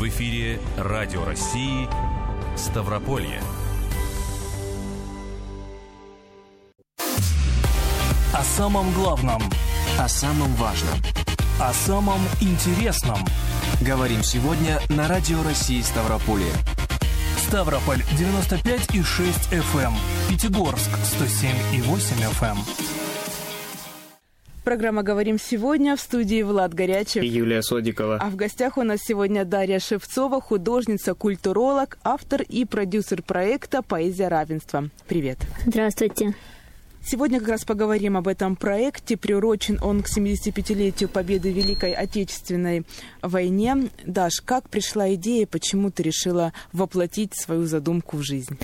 В 0.00 0.08
эфире 0.08 0.58
Радио 0.78 1.26
России 1.26 1.86
Ставрополье. 2.56 3.42
О 8.32 8.42
самом 8.42 8.94
главном. 8.94 9.42
О 9.98 10.08
самом 10.08 10.54
важном. 10.54 10.98
О 11.60 11.74
самом 11.74 12.20
интересном. 12.40 13.18
Говорим 13.82 14.22
сегодня 14.22 14.80
на 14.88 15.06
Радио 15.06 15.42
России 15.42 15.82
Ставрополье. 15.82 16.54
Ставрополь 17.46 18.00
95,6 18.18 19.50
FM. 19.52 19.92
Пятигорск 20.30 20.88
107,8 21.20 22.24
FM. 22.40 23.09
Программа 24.64 25.02
«Говорим 25.02 25.38
сегодня» 25.38 25.96
в 25.96 26.00
студии 26.00 26.42
Влад 26.42 26.74
Горячев 26.74 27.22
и 27.22 27.26
Юлия 27.26 27.62
Содикова. 27.62 28.18
А 28.20 28.28
в 28.28 28.36
гостях 28.36 28.76
у 28.76 28.82
нас 28.82 29.00
сегодня 29.02 29.44
Дарья 29.46 29.78
Шевцова, 29.78 30.40
художница, 30.40 31.14
культуролог, 31.14 31.98
автор 32.04 32.42
и 32.42 32.66
продюсер 32.66 33.22
проекта 33.22 33.82
«Поэзия 33.82 34.28
равенства». 34.28 34.90
Привет. 35.08 35.38
Здравствуйте. 35.64 36.34
Сегодня 37.02 37.40
как 37.40 37.48
раз 37.48 37.64
поговорим 37.64 38.16
об 38.16 38.28
этом 38.28 38.56
проекте. 38.56 39.16
Приурочен 39.16 39.78
он 39.82 40.02
к 40.02 40.06
75-летию 40.06 41.08
победы 41.08 41.50
в 41.50 41.56
Великой 41.56 41.92
Отечественной 41.92 42.84
войне. 43.22 43.88
Даш, 44.04 44.42
как 44.44 44.68
пришла 44.68 45.12
идея, 45.14 45.46
почему 45.46 45.90
ты 45.90 46.02
решила 46.02 46.52
воплотить 46.72 47.34
свою 47.34 47.64
задумку 47.64 48.18
в 48.18 48.22
жизнь? 48.22 48.58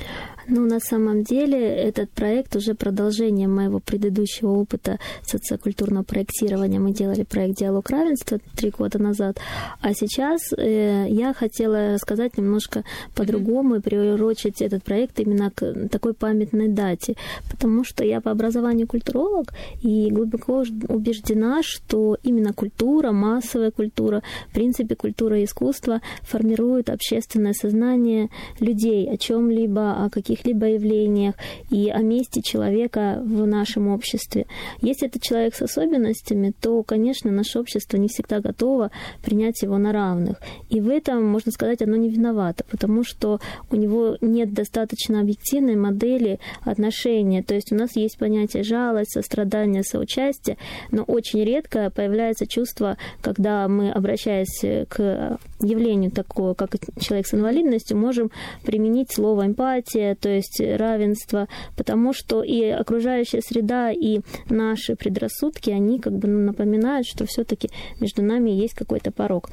Ну, 0.48 0.64
на 0.66 0.78
самом 0.78 1.24
деле, 1.24 1.58
этот 1.58 2.10
проект 2.10 2.54
уже 2.54 2.74
продолжение 2.74 3.48
моего 3.48 3.80
предыдущего 3.80 4.50
опыта 4.50 4.98
социокультурного 5.22 6.04
проектирования. 6.04 6.78
Мы 6.78 6.92
делали 6.92 7.24
проект 7.24 7.58
«Диалог 7.58 7.90
равенства» 7.90 8.38
три 8.54 8.70
года 8.70 8.98
назад. 8.98 9.38
А 9.80 9.92
сейчас 9.92 10.52
э, 10.56 11.06
я 11.08 11.34
хотела 11.34 11.94
рассказать 11.94 12.38
немножко 12.38 12.84
по-другому 13.14 13.76
и 13.76 13.80
приурочить 13.80 14.62
этот 14.62 14.84
проект 14.84 15.18
именно 15.18 15.50
к 15.50 15.88
такой 15.88 16.14
памятной 16.14 16.68
дате. 16.68 17.16
Потому 17.50 17.82
что 17.82 18.04
я 18.04 18.20
по 18.26 18.32
образованию 18.32 18.88
культуролог 18.88 19.52
и 19.80 20.10
глубоко 20.10 20.64
убеждена, 20.88 21.60
что 21.62 22.16
именно 22.24 22.52
культура, 22.52 23.12
массовая 23.12 23.70
культура, 23.70 24.24
в 24.50 24.52
принципе, 24.52 24.96
культура 24.96 25.38
и 25.38 25.44
искусство 25.44 26.00
формируют 26.22 26.90
общественное 26.90 27.52
сознание 27.52 28.28
людей 28.58 29.08
о 29.08 29.16
чем-либо, 29.16 30.04
о 30.04 30.10
каких-либо 30.10 30.66
явлениях 30.66 31.36
и 31.70 31.88
о 31.88 32.00
месте 32.00 32.42
человека 32.42 33.22
в 33.24 33.46
нашем 33.46 33.86
обществе. 33.86 34.46
Если 34.82 35.06
это 35.06 35.20
человек 35.20 35.54
с 35.54 35.62
особенностями, 35.62 36.52
то, 36.60 36.82
конечно, 36.82 37.30
наше 37.30 37.60
общество 37.60 37.96
не 37.96 38.08
всегда 38.08 38.40
готово 38.40 38.90
принять 39.22 39.62
его 39.62 39.78
на 39.78 39.92
равных. 39.92 40.40
И 40.68 40.80
в 40.80 40.88
этом, 40.88 41.24
можно 41.24 41.52
сказать, 41.52 41.80
оно 41.80 41.94
не 41.94 42.08
виновато, 42.08 42.64
потому 42.68 43.04
что 43.04 43.38
у 43.70 43.76
него 43.76 44.16
нет 44.20 44.52
достаточно 44.52 45.20
объективной 45.20 45.76
модели 45.76 46.40
отношения. 46.62 47.44
То 47.44 47.54
есть 47.54 47.70
у 47.70 47.76
нас 47.76 47.94
есть 47.94 48.15
есть 48.16 48.18
понятие 48.18 48.62
жалость, 48.62 49.12
сострадание, 49.12 49.82
соучастие, 49.82 50.56
но 50.90 51.02
очень 51.02 51.44
редко 51.44 51.90
появляется 51.90 52.46
чувство, 52.46 52.96
когда 53.20 53.68
мы, 53.68 53.90
обращаясь 53.90 54.60
к 54.88 55.38
явлению 55.60 56.10
такого, 56.10 56.54
как 56.54 56.70
человек 57.00 57.26
с 57.26 57.34
инвалидностью, 57.34 57.96
можем 57.96 58.30
применить 58.64 59.12
слово 59.12 59.46
эмпатия, 59.46 60.14
то 60.14 60.28
есть 60.28 60.60
равенство, 60.60 61.48
потому 61.76 62.12
что 62.12 62.42
и 62.42 62.64
окружающая 62.64 63.40
среда, 63.40 63.90
и 63.90 64.20
наши 64.48 64.96
предрассудки, 64.96 65.70
они 65.70 66.00
как 66.00 66.14
бы 66.14 66.28
напоминают, 66.28 67.06
что 67.06 67.26
все-таки 67.26 67.70
между 68.00 68.22
нами 68.22 68.50
есть 68.50 68.74
какой-то 68.74 69.10
порог. 69.10 69.50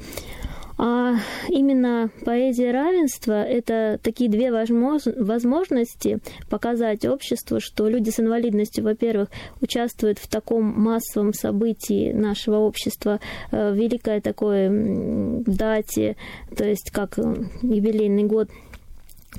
А 0.76 1.14
именно 1.48 2.10
поэзия 2.24 2.72
равенства— 2.72 3.42
это 3.44 3.98
такие 4.02 4.28
две 4.28 4.50
возможности 4.50 6.18
показать 6.50 7.04
обществу, 7.04 7.60
что 7.60 7.88
люди 7.88 8.10
с 8.10 8.18
инвалидностью, 8.18 8.82
во-первых, 8.82 9.28
участвуют 9.60 10.18
в 10.18 10.28
таком 10.28 10.64
массовом 10.64 11.32
событии 11.32 12.12
нашего 12.12 12.56
общества, 12.56 13.20
э, 13.52 13.72
великое 13.74 14.20
такое 14.20 14.68
дате, 15.46 16.16
то 16.56 16.64
есть 16.64 16.90
как 16.90 17.18
э, 17.18 17.22
юбилейный 17.62 18.24
год 18.24 18.48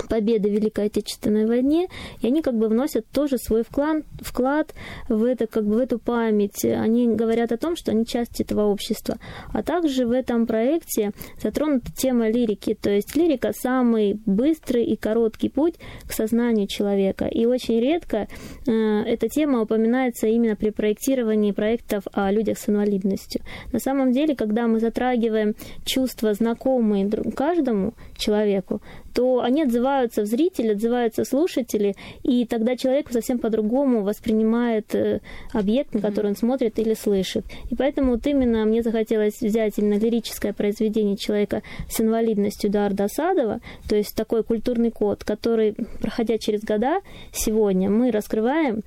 победы 0.10 0.50
в 0.50 0.54
Великой 0.54 0.86
Отечественной 0.86 1.46
войне, 1.46 1.88
и 2.22 2.28
они 2.28 2.42
как 2.42 2.56
бы 2.56 2.68
вносят 2.68 3.06
тоже 3.08 3.38
свой 3.38 3.64
вклад, 3.64 4.04
вклад 4.20 4.74
в, 5.10 5.24
это, 5.24 5.48
как 5.48 5.66
бы 5.66 5.76
в 5.76 5.78
эту 5.78 6.00
память. 6.00 6.64
Они 6.66 7.08
говорят 7.08 7.52
о 7.52 7.58
том, 7.58 7.76
что 7.76 7.92
они 7.92 8.06
часть 8.06 8.42
этого 8.42 8.64
общества. 8.64 9.18
А 9.54 9.64
также 9.64 10.06
в 10.06 10.12
этом 10.12 10.46
проекте 10.46 11.12
затронута 11.42 11.92
тема 11.96 12.30
лирики, 12.30 12.78
то 12.80 12.90
есть 12.90 13.16
лирика 13.16 13.52
самый 13.54 14.20
быстрый 14.26 14.86
и 14.86 14.96
короткий 14.96 15.50
путь 15.50 15.76
к 16.08 16.14
сознанию 16.14 16.68
человека. 16.68 17.26
И 17.26 17.46
очень 17.46 17.80
редко 17.80 18.28
э, 18.68 18.72
эта 18.72 19.30
тема 19.30 19.62
упоминается 19.62 20.28
именно 20.28 20.56
при 20.56 20.70
проектировании 20.70 21.52
проектов 21.52 22.04
о 22.14 22.32
людях 22.32 22.58
с 22.58 22.70
инвалидностью. 22.70 23.42
На 23.72 23.80
самом 23.80 24.12
деле, 24.12 24.36
когда 24.36 24.68
мы 24.68 24.80
затрагиваем 24.80 25.56
чувства, 25.86 26.34
знакомые 26.34 27.10
каждому 27.36 27.94
человеку, 28.18 28.82
то 29.14 29.42
они 29.42 29.64
отзываются 29.64 29.85
в 30.24 30.26
зрителя, 30.26 30.74
отзываются 30.74 31.24
слушатели, 31.26 31.96
и 32.24 32.46
тогда 32.46 32.76
человек 32.76 33.12
совсем 33.12 33.40
по-другому 33.40 34.02
воспринимает 34.04 34.94
э, 34.96 35.20
объект, 35.54 35.94
на 35.94 36.02
который 36.02 36.32
он 36.32 36.36
смотрит 36.36 36.80
или 36.80 36.94
слышит. 36.94 37.46
И 37.70 37.76
поэтому 37.76 38.14
вот 38.14 38.26
именно 38.28 38.66
мне 38.66 38.82
захотелось 38.82 39.42
взять 39.42 39.74
именно 39.78 40.00
лирическое 40.00 40.54
произведение 40.54 41.18
человека 41.18 41.62
с 41.90 42.02
инвалидностью 42.02 42.70
Дарда 42.70 43.06
Асадова, 43.06 43.60
то 43.88 43.96
есть 43.96 44.16
такой 44.16 44.44
культурный 44.44 44.92
код, 44.92 45.24
который, 45.24 45.76
проходя 46.02 46.38
через 46.38 46.62
года, 46.62 47.02
сегодня 47.32 47.90
мы 47.90 48.12
раскрываем 48.12 48.84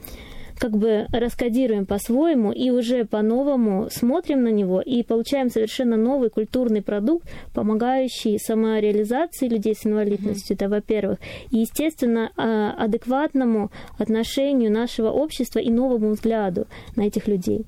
как 0.59 0.77
бы 0.77 1.07
раскодируем 1.13 1.87
по-своему 1.87 2.53
и 2.53 2.71
уже 2.71 3.05
по-новому 3.05 3.89
смотрим 3.91 4.43
на 4.43 4.49
него 4.49 4.81
и 4.81 5.03
получаем 5.03 5.51
совершенно 5.51 5.97
новый 5.97 6.31
культурный 6.31 6.83
продукт, 6.83 7.29
помогающий 7.55 8.39
самореализации 8.39 9.49
людей 9.49 9.75
с 9.75 9.87
инвалидностью, 9.87 10.57
это 10.57 10.69
во-первых, 10.69 11.19
и, 11.51 11.59
естественно, 11.59 12.31
а, 12.37 12.73
адекватному 12.73 13.71
отношению 13.99 14.73
нашего 14.73 15.11
общества 15.11 15.59
и 15.59 15.71
новому 15.71 16.11
взгляду 16.11 16.67
на 16.97 17.03
этих 17.03 17.29
людей. 17.29 17.65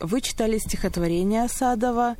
Вы 0.00 0.20
читали 0.20 0.58
стихотворение 0.58 1.46
Садова 1.48 2.16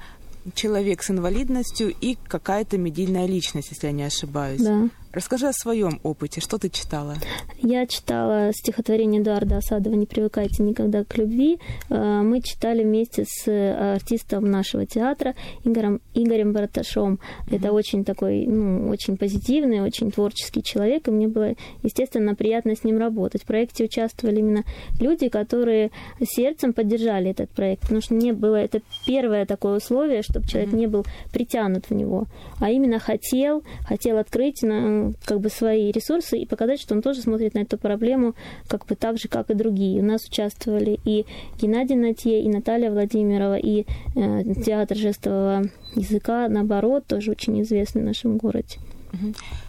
«Человек 0.55 1.03
с 1.03 1.11
инвалидностью» 1.11 1.93
и 2.01 2.17
какая-то 2.29 2.79
медийная 2.79 3.27
личность, 3.27 3.71
если 3.71 3.89
я 3.89 3.93
не 3.93 4.05
ошибаюсь. 4.05 4.63
Да. 4.63 4.89
Расскажи 5.15 5.47
о 5.47 5.53
своем 5.53 6.01
опыте. 6.03 6.41
Что 6.41 6.59
ты 6.59 6.69
читала? 6.69 7.15
Я 7.63 7.87
читала 7.87 8.51
стихотворение 8.53 9.23
Эдуарда 9.23 9.59
Осадова 9.59 9.95
«Не 9.95 10.07
привыкайте 10.07 10.65
никогда 10.65 11.05
к 11.05 11.17
любви». 11.17 11.61
Э, 11.89 12.23
мы 12.23 12.41
читали 12.41 12.83
вместе 12.83 13.25
с 13.25 13.47
артистом 13.95 14.51
нашего 14.51 14.87
театра 14.87 15.37
Игорем, 15.63 16.01
Игорем 16.15 16.53
Бараташом. 16.53 17.21
Mm-hmm. 17.47 17.57
Это 17.57 17.73
очень 17.73 18.05
такой, 18.05 18.45
ну, 18.47 18.89
очень 18.89 19.17
позитивный, 19.17 19.83
очень 19.83 20.11
творческий 20.11 20.65
человек, 20.65 21.07
и 21.07 21.13
мне 21.13 21.29
было, 21.29 21.55
естественно, 21.85 22.35
приятно 22.35 22.75
с 22.75 22.83
ним 22.83 22.99
работать. 22.99 23.43
В 23.43 23.47
проекте 23.47 23.85
участвовали 23.85 24.41
именно 24.41 24.65
люди, 24.99 25.29
которые 25.29 25.93
сердцем 26.25 26.73
поддержали 26.73 27.31
этот 27.31 27.51
проект, 27.51 27.83
потому 27.83 28.01
что 28.01 28.15
мне 28.15 28.33
было 28.33 28.57
это 28.57 28.81
первое 29.07 29.47
такое 29.47 29.77
условие, 29.77 30.23
чтобы 30.23 30.49
человек 30.49 30.73
mm-hmm. 30.73 30.79
не 30.79 30.87
был 30.89 31.07
притянут 31.33 31.89
в 31.89 31.95
него, 31.95 32.25
а 32.59 32.71
именно 32.71 32.99
хотел, 32.99 33.63
хотел 33.87 34.19
открыть 34.19 34.63
на 34.63 35.04
как 35.25 35.41
бы 35.41 35.49
свои 35.49 35.91
ресурсы 35.91 36.39
и 36.39 36.47
показать, 36.47 36.81
что 36.81 36.95
он 36.95 37.03
тоже 37.03 37.21
смотрит 37.23 37.55
на 37.55 37.61
эту 37.61 37.79
проблему 37.79 38.35
как 38.69 38.87
бы 38.87 38.95
так 38.95 39.19
же, 39.19 39.29
как 39.29 39.51
и 39.51 39.55
другие. 39.55 40.01
У 40.01 40.05
нас 40.05 40.25
участвовали 40.25 40.99
и 41.05 41.27
Геннадий 41.61 41.97
Натье, 41.97 42.43
и 42.43 42.49
Наталья 42.49 42.91
Владимирова, 42.91 43.57
и 43.57 43.85
э, 44.17 44.55
театр 44.65 44.97
жестового 44.97 45.63
языка, 45.95 46.49
наоборот, 46.49 47.07
тоже 47.07 47.31
очень 47.31 47.61
известный 47.63 48.03
в 48.03 48.07
нашем 48.07 48.37
городе. 48.37 48.79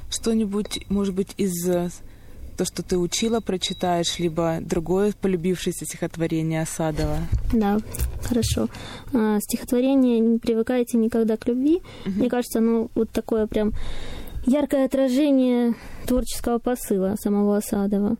Что-нибудь, 0.10 0.80
может 0.90 1.14
быть, 1.14 1.34
из 1.38 1.68
э, 1.68 1.90
то, 2.58 2.66
что 2.66 2.84
ты 2.84 2.98
учила, 2.98 3.40
прочитаешь, 3.40 4.18
либо 4.20 4.60
другое 4.62 5.14
полюбившееся 5.20 5.86
стихотворение 5.86 6.62
Осадова? 6.62 7.20
Да, 7.54 7.80
хорошо. 8.24 8.68
А, 9.14 9.40
стихотворение 9.42 10.20
«Не 10.20 10.40
привыкайте 10.40 10.98
никогда 10.98 11.38
к 11.38 11.48
любви». 11.48 11.82
Угу. 12.06 12.16
Мне 12.16 12.30
кажется, 12.30 12.60
оно 12.60 12.90
вот 12.96 13.10
такое 13.12 13.48
прям 13.48 13.74
яркое 14.46 14.86
отражение 14.86 15.76
творческого 16.08 16.60
посыла 16.60 17.16
самого 17.20 17.58
Осадова. 17.58 18.18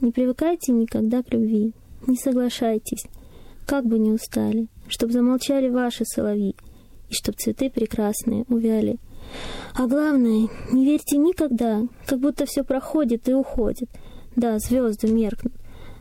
Не 0.00 0.10
привыкайте 0.10 0.72
никогда 0.72 1.22
к 1.22 1.32
любви, 1.32 1.72
не 2.06 2.16
соглашайтесь, 2.16 3.04
как 3.66 3.86
бы 3.86 3.98
ни 3.98 4.10
устали, 4.10 4.68
чтоб 4.88 5.10
замолчали 5.10 5.68
ваши 5.68 6.04
соловьи, 6.04 6.56
и 7.08 7.14
чтоб 7.14 7.36
цветы 7.36 7.70
прекрасные 7.70 8.44
увяли. 8.48 8.98
А 9.74 9.86
главное, 9.86 10.48
не 10.72 10.84
верьте 10.84 11.16
никогда, 11.16 11.82
как 12.06 12.20
будто 12.20 12.46
все 12.46 12.62
проходит 12.62 13.28
и 13.28 13.34
уходит. 13.34 13.88
Да, 14.36 14.58
звезды 14.58 15.08
меркнут, 15.08 15.54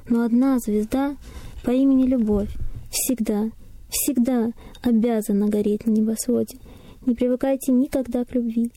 но 0.08 0.24
одна 0.24 0.60
звезда 0.60 1.16
по 1.64 1.72
имени 1.72 2.06
Любовь 2.06 2.50
всегда, 2.92 3.50
всегда 3.90 4.52
обязана 4.81 5.48
гореть 5.48 5.86
на 5.86 5.92
небосводе— 5.92 6.58
Не 7.06 7.16
привыкайте 7.16 7.74
никогда 7.74 8.24
к 8.24 8.34
любви. 8.34 8.72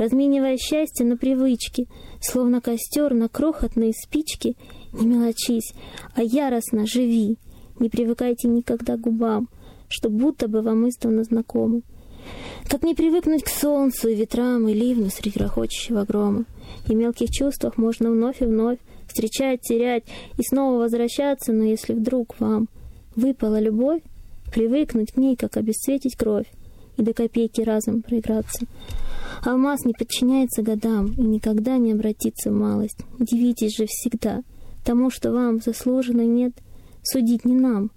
Разменивая 0.00 0.56
счастье 0.56 1.04
на 1.04 1.18
привычки, 1.18 1.86
словно 2.22 2.62
костер 2.62 3.12
на 3.12 3.28
крохотные 3.28 3.92
спички, 3.92 4.56
не 4.94 5.06
мелочись, 5.06 5.74
а 6.14 6.22
яростно 6.22 6.86
живи. 6.86 7.36
Не 7.78 7.90
привыкайте 7.90 8.48
никогда 8.48 8.96
к 8.96 9.02
губам, 9.02 9.50
что 9.88 10.08
будто 10.08 10.48
бы 10.48 10.62
вам 10.62 10.88
издавна 10.88 11.22
знакомы. 11.22 11.82
Как 12.66 12.82
не 12.82 12.94
привыкнуть 12.94 13.42
к 13.42 13.50
солнцу 13.50 14.08
и 14.08 14.14
ветрам, 14.14 14.66
и 14.68 14.72
ливню 14.72 15.10
среди 15.10 15.38
грохочущего 15.38 16.06
грома. 16.06 16.46
И 16.88 16.94
мелких 16.94 17.28
чувствах 17.28 17.76
можно 17.76 18.10
вновь 18.10 18.40
и 18.40 18.46
вновь 18.46 18.78
встречать, 19.06 19.60
терять 19.60 20.04
и 20.38 20.42
снова 20.42 20.78
возвращаться, 20.78 21.52
но 21.52 21.64
если 21.64 21.92
вдруг 21.92 22.40
вам 22.40 22.70
выпала 23.16 23.60
любовь, 23.60 24.00
привыкнуть 24.50 25.12
к 25.12 25.18
ней, 25.18 25.36
как 25.36 25.58
обесцветить 25.58 26.16
кровь, 26.16 26.46
и 26.96 27.02
до 27.02 27.12
копейки 27.12 27.60
разом 27.60 28.00
проиграться. 28.00 28.66
Алмаз 29.42 29.84
не 29.84 29.92
подчиняется 29.92 30.62
годам 30.62 31.12
и 31.12 31.22
никогда 31.22 31.78
не 31.78 31.92
обратится 31.92 32.50
в 32.50 32.54
малость. 32.54 32.98
Дивитесь 33.18 33.76
же 33.76 33.86
всегда 33.86 34.42
тому, 34.84 35.10
что 35.10 35.32
вам 35.32 35.60
заслужено 35.60 36.22
нет, 36.22 36.52
судить 37.02 37.44
не 37.44 37.54
нам, 37.54 37.90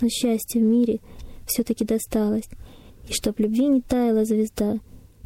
но 0.00 0.08
счастье 0.08 0.60
в 0.60 0.64
мире 0.64 1.00
все-таки 1.46 1.84
досталось, 1.84 2.48
и 3.08 3.12
чтоб 3.12 3.38
любви 3.38 3.66
не 3.66 3.80
таяла 3.80 4.24
звезда, 4.24 4.78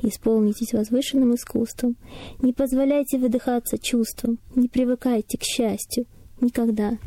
Исполнитесь 0.03 0.73
возвышенным 0.73 1.35
искусством. 1.35 1.97
Не 2.41 2.53
позволяйте 2.53 3.19
выдыхаться 3.19 3.79
чувствам. 3.79 4.39
Не 4.55 4.69
привыкайте 4.69 5.39
к 5.39 5.43
счастью. 5.43 6.07
Никогда. 6.41 6.99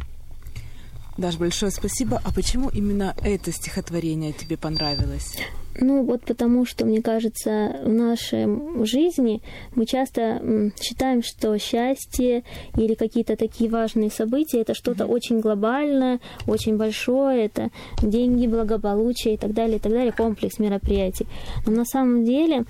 Даш, 1.18 1.38
большое 1.38 1.72
спасибо. 1.72 2.22
А 2.24 2.32
почему 2.32 2.70
именно 2.70 3.16
это 3.24 3.52
стихотворение 3.52 4.34
тебе 4.34 4.58
понравилось? 4.58 5.36
Ну, 5.80 6.04
вот 6.04 6.22
потому 6.26 6.66
что, 6.66 6.86
мне 6.86 7.02
кажется, 7.02 7.80
в 7.84 7.90
нашей 7.90 8.48
жизни 8.86 9.42
мы 9.76 9.86
часто 9.86 10.72
считаем, 10.82 11.22
что 11.22 11.58
счастье 11.58 12.44
или 12.76 12.96
какие-то 12.96 13.36
такие 13.36 13.70
важные 13.70 14.10
события 14.10 14.62
это 14.62 14.74
что-то 14.74 15.04
mm-hmm. 15.04 15.14
очень 15.14 15.40
глобальное, 15.40 16.20
очень 16.48 16.78
большое, 16.78 17.46
это 17.46 17.70
деньги, 18.02 18.48
благополучие 18.48 19.36
и 19.36 19.38
так 19.38 19.54
далее, 19.54 19.78
и 19.78 19.80
так 19.80 19.92
далее, 19.92 20.12
комплекс 20.12 20.60
мероприятий. 20.60 21.28
Но 21.66 21.74
на 21.74 21.86
самом 21.86 22.26
деле 22.26 22.66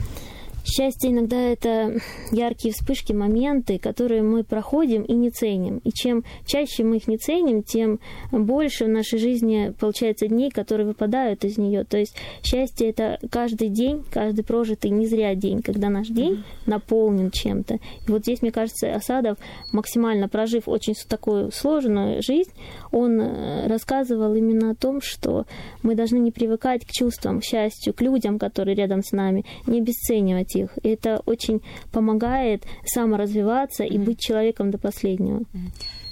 Счастье 0.77 1.09
иногда 1.09 1.37
это 1.37 1.95
яркие 2.31 2.71
вспышки, 2.71 3.11
моменты, 3.11 3.79
которые 3.79 4.21
мы 4.21 4.43
проходим 4.43 5.01
и 5.01 5.13
не 5.13 5.31
ценим. 5.31 5.79
И 5.79 5.91
чем 5.91 6.23
чаще 6.45 6.83
мы 6.83 6.97
их 6.97 7.07
не 7.07 7.17
ценим, 7.17 7.63
тем 7.63 7.99
больше 8.31 8.85
в 8.85 8.89
нашей 8.89 9.17
жизни 9.17 9.73
получается 9.79 10.27
дней, 10.27 10.51
которые 10.51 10.85
выпадают 10.85 11.43
из 11.45 11.57
нее. 11.57 11.83
То 11.83 11.97
есть 11.97 12.15
счастье 12.43 12.91
это 12.91 13.17
каждый 13.31 13.69
день, 13.69 14.05
каждый 14.11 14.43
прожитый 14.43 14.91
не 14.91 15.07
зря 15.07 15.33
день, 15.33 15.63
когда 15.63 15.89
наш 15.89 16.09
день 16.09 16.43
наполнен 16.67 17.31
чем-то. 17.31 17.79
И 18.07 18.11
вот 18.11 18.21
здесь, 18.21 18.43
мне 18.43 18.51
кажется, 18.51 18.93
Осадов, 18.93 19.39
максимально 19.71 20.29
прожив 20.29 20.67
очень 20.67 20.93
такую 21.09 21.51
сложную 21.51 22.21
жизнь, 22.21 22.51
он 22.91 23.19
э, 23.19 23.67
рассказывал 23.67 24.35
именно 24.35 24.71
о 24.71 24.75
том, 24.75 25.01
что 25.01 25.47
мы 25.81 25.95
должны 25.95 26.17
не 26.17 26.31
привыкать 26.31 26.85
к 26.85 26.91
чувствам, 26.91 27.39
к 27.39 27.43
счастью, 27.43 27.95
к 27.95 28.01
людям, 28.01 28.37
которые 28.37 28.75
рядом 28.75 29.01
с 29.01 29.11
нами, 29.11 29.43
не 29.65 29.79
обесценивать 29.79 30.55
их. 30.55 30.66
И 30.83 30.89
это 30.89 31.21
очень 31.25 31.61
помогает 31.91 32.63
саморазвиваться 32.85 33.83
и 33.83 33.97
быть 33.97 34.19
человеком 34.19 34.71
до 34.71 34.77
последнего. 34.77 35.41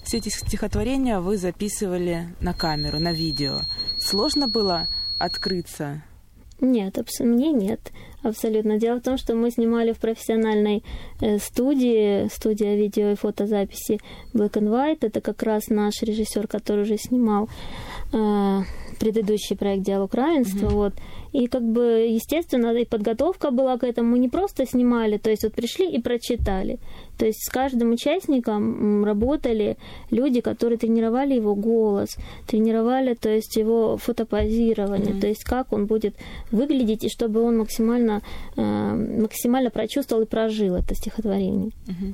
Все 0.03 0.17
эти 0.17 0.29
стихотворения 0.29 1.19
вы 1.19 1.37
записывали 1.37 2.27
на 2.39 2.53
камеру, 2.53 2.99
на 2.99 3.11
видео. 3.11 3.61
Сложно 3.99 4.47
было 4.47 4.87
открыться? 5.17 6.01
Нет, 6.61 6.97
мне 7.19 7.51
нет, 7.51 7.91
абсолютно. 8.23 8.77
Дело 8.77 8.99
в 8.99 9.03
том, 9.03 9.17
что 9.17 9.35
мы 9.35 9.51
снимали 9.51 9.91
в 9.91 9.97
профессиональной 9.97 10.83
э, 11.19 11.37
студии, 11.37 12.29
студия 12.29 12.75
видео 12.75 13.11
и 13.11 13.15
фотозаписи 13.15 13.99
Black 14.33 14.53
and 14.53 14.69
White. 14.69 14.99
Это 15.01 15.19
как 15.19 15.43
раз 15.43 15.67
наш 15.67 16.01
режиссер, 16.01 16.47
который 16.47 16.83
уже 16.83 16.97
снимал 16.97 17.49
э, 18.13 18.61
предыдущий 18.97 19.56
проект 19.56 19.83
«Диалог 19.83 20.13
равенства». 20.13 20.68
Mm-hmm. 20.68 20.74
Вот. 20.74 20.94
И 21.33 21.47
как 21.47 21.63
бы, 21.63 22.07
естественно, 22.09 22.74
и 22.75 22.86
подготовка 22.86 23.51
была 23.51 23.77
к 23.77 23.83
этому. 23.83 24.12
Мы 24.12 24.19
не 24.19 24.30
просто 24.30 24.65
снимали, 24.65 25.18
то 25.18 25.30
есть 25.30 25.44
вот 25.44 25.53
пришли 25.53 25.92
и 25.92 26.01
прочитали. 26.01 26.80
То 27.18 27.25
есть 27.25 27.45
с 27.45 27.50
каждым 27.50 27.92
участником 27.92 29.03
работали 29.03 29.77
люди, 30.12 30.42
которые 30.42 30.77
тренировали 30.77 31.33
его 31.33 31.56
голос, 31.56 32.18
тренировали, 32.47 33.15
то 33.15 33.30
есть 33.30 33.56
его 33.57 33.97
фотопозирование, 33.97 35.13
mm-hmm. 35.13 35.21
то 35.21 35.27
есть 35.27 35.44
как 35.44 35.74
он 35.74 35.86
будет 35.86 36.15
выглядеть, 36.51 37.03
и 37.03 37.09
чтобы 37.09 37.41
он 37.41 37.57
максимально, 37.57 38.21
э, 38.56 38.62
максимально 39.21 39.69
прочувствовал 39.69 40.24
и 40.24 40.25
прожил 40.25 40.75
это 40.75 40.95
стихотворение. 40.95 41.71
Mm-hmm. 41.88 42.13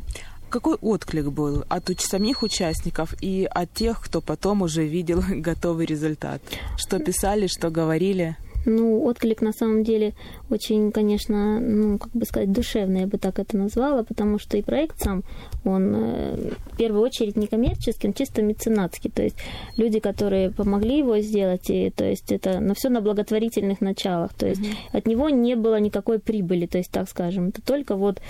Какой 0.51 0.75
отклик 0.81 1.27
был 1.27 1.63
от 1.69 1.89
самих 2.01 2.43
участников 2.43 3.15
и 3.21 3.47
от 3.49 3.73
тех, 3.73 4.01
кто 4.03 4.19
потом 4.19 4.63
уже 4.63 4.85
видел 4.85 5.23
готовый 5.29 5.85
результат? 5.85 6.41
Что 6.77 6.99
писали, 6.99 7.47
что 7.47 7.69
говорили? 7.69 8.35
Ну, 8.65 9.03
отклик 9.05 9.41
на 9.41 9.51
самом 9.51 9.83
деле 9.83 10.13
очень, 10.49 10.91
конечно, 10.91 11.59
ну, 11.59 11.97
как 11.97 12.11
бы 12.11 12.25
сказать, 12.25 12.51
душевный, 12.51 13.01
я 13.01 13.07
бы 13.07 13.17
так 13.17 13.39
это 13.39 13.57
назвала, 13.57 14.03
потому 14.03 14.39
что 14.39 14.57
и 14.57 14.61
проект 14.61 14.99
сам, 14.99 15.23
он 15.63 15.93
э, 15.95 16.51
в 16.71 16.77
первую 16.77 17.01
очередь 17.01 17.37
не 17.37 17.47
коммерческий, 17.47 18.07
он 18.07 18.13
чисто 18.13 18.41
меценатский. 18.41 19.09
То 19.09 19.23
есть 19.23 19.37
люди, 19.77 19.99
которые 19.99 20.51
помогли 20.51 20.99
его 20.99 21.19
сделать, 21.19 21.69
и, 21.69 21.89
то 21.89 22.05
есть 22.05 22.31
это 22.31 22.59
на 22.59 22.73
все 22.73 22.89
на 22.89 23.01
благотворительных 23.01 23.81
началах. 23.81 24.33
То 24.33 24.47
есть 24.47 24.61
mm-hmm. 24.61 24.97
от 24.97 25.07
него 25.07 25.29
не 25.29 25.55
было 25.55 25.79
никакой 25.79 26.19
прибыли, 26.19 26.65
то 26.65 26.77
есть 26.77 26.91
так 26.91 27.09
скажем. 27.09 27.49
Это 27.49 27.61
только 27.61 27.95
вот 27.95 28.21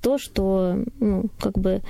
то, 0.00 0.18
что, 0.18 0.78
ну, 1.00 1.24
как 1.38 1.58
бы 1.58 1.82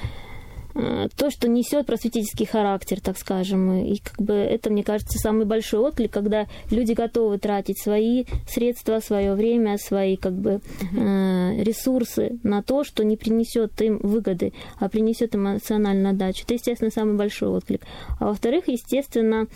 то, 0.75 1.31
что 1.31 1.49
несет 1.49 1.87
просветительский 1.87 2.47
характер, 2.47 3.01
так 3.01 3.17
скажем. 3.17 3.73
И 3.85 3.99
как 3.99 4.21
бы 4.21 4.35
это, 4.35 4.71
мне 4.71 4.83
кажется, 4.83 5.19
самый 5.19 5.47
большой 5.47 5.81
отклик, 5.81 6.11
когда 6.11 6.47
люди 6.71 6.93
готовы 6.93 7.39
тратить 7.39 7.81
свои 7.81 8.25
средства, 8.49 8.99
свое 8.99 9.35
время, 9.35 9.79
свои 9.79 10.17
как 10.17 10.33
бы 10.35 10.61
э, 10.81 11.63
ресурсы 11.63 12.39
на 12.43 12.63
то, 12.63 12.85
что 12.85 13.05
не 13.05 13.17
принесет 13.17 13.81
им 13.83 13.99
выгоды, 13.99 14.53
а 14.79 14.89
принесет 14.89 15.35
эмоциональную 15.35 16.11
отдачу. 16.11 16.43
Это, 16.45 16.55
естественно, 16.55 16.91
самый 16.91 17.17
большой 17.17 17.51
отклик. 17.51 17.83
А 18.19 18.27
во-вторых, 18.27 18.69
естественно, 18.69 19.47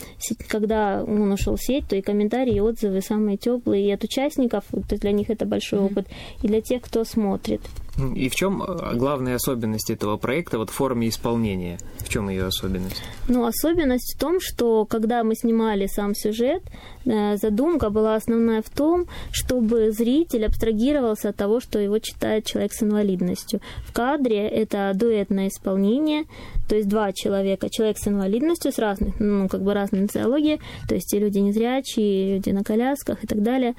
когда 0.48 1.02
он 1.02 1.32
ушел 1.32 1.56
в 1.56 1.62
сеть, 1.62 1.88
то 1.88 1.96
и 1.96 2.02
комментарии, 2.02 2.56
и 2.56 2.60
отзывы 2.60 3.00
самые 3.00 3.36
теплые 3.36 3.88
и 3.88 3.92
от 3.92 4.04
участников, 4.04 4.64
то 4.88 4.96
для 4.96 5.12
них 5.12 5.30
это 5.30 5.46
большой 5.46 5.80
опыт, 5.80 6.06
и 6.42 6.46
для 6.46 6.60
тех, 6.60 6.82
кто 6.82 7.04
смотрит. 7.04 7.60
И 7.98 8.28
в 8.28 8.34
чем 8.34 8.62
э, 8.62 8.94
главная 8.94 9.34
особенность 9.34 9.90
этого 9.90 10.16
проекта 10.16 10.58
вот 10.58 10.70
в 10.70 10.72
форме 10.72 11.08
исполнения? 11.08 11.78
В 11.98 12.08
чем 12.08 12.28
ее 12.28 12.46
особенность? 12.46 13.02
Ну, 13.28 13.44
особенность 13.44 14.14
в 14.14 14.18
том, 14.18 14.40
что 14.40 14.84
когда 14.84 15.24
мы 15.24 15.34
снимали 15.34 15.86
сам 15.86 16.14
сюжет, 16.14 16.62
э, 17.04 17.36
задумка 17.36 17.90
была 17.90 18.14
основная 18.14 18.62
в 18.62 18.70
том, 18.70 19.06
чтобы 19.32 19.90
зритель 19.90 20.46
абстрагировался 20.46 21.30
от 21.30 21.36
того, 21.36 21.60
что 21.60 21.80
его 21.80 21.98
читает 21.98 22.44
человек 22.44 22.72
с 22.72 22.82
инвалидностью. 22.82 23.60
В 23.84 23.92
кадре 23.92 24.46
это 24.46 24.92
дуэтное 24.94 25.48
исполнение, 25.48 26.24
то 26.68 26.76
есть 26.76 26.88
два 26.88 27.12
человека, 27.12 27.68
человек 27.68 27.98
с 27.98 28.06
инвалидностью, 28.06 28.72
с 28.72 28.78
разных, 28.78 29.18
ну, 29.18 29.48
как 29.48 29.62
бы 29.62 29.74
разной 29.74 30.02
нациологии, 30.02 30.60
то 30.88 30.94
есть 30.94 31.12
и 31.14 31.18
люди 31.18 31.38
незрячие, 31.38 32.36
люди 32.36 32.50
на 32.50 32.62
колясках 32.62 33.24
и 33.24 33.26
так 33.26 33.42
далее 33.42 33.74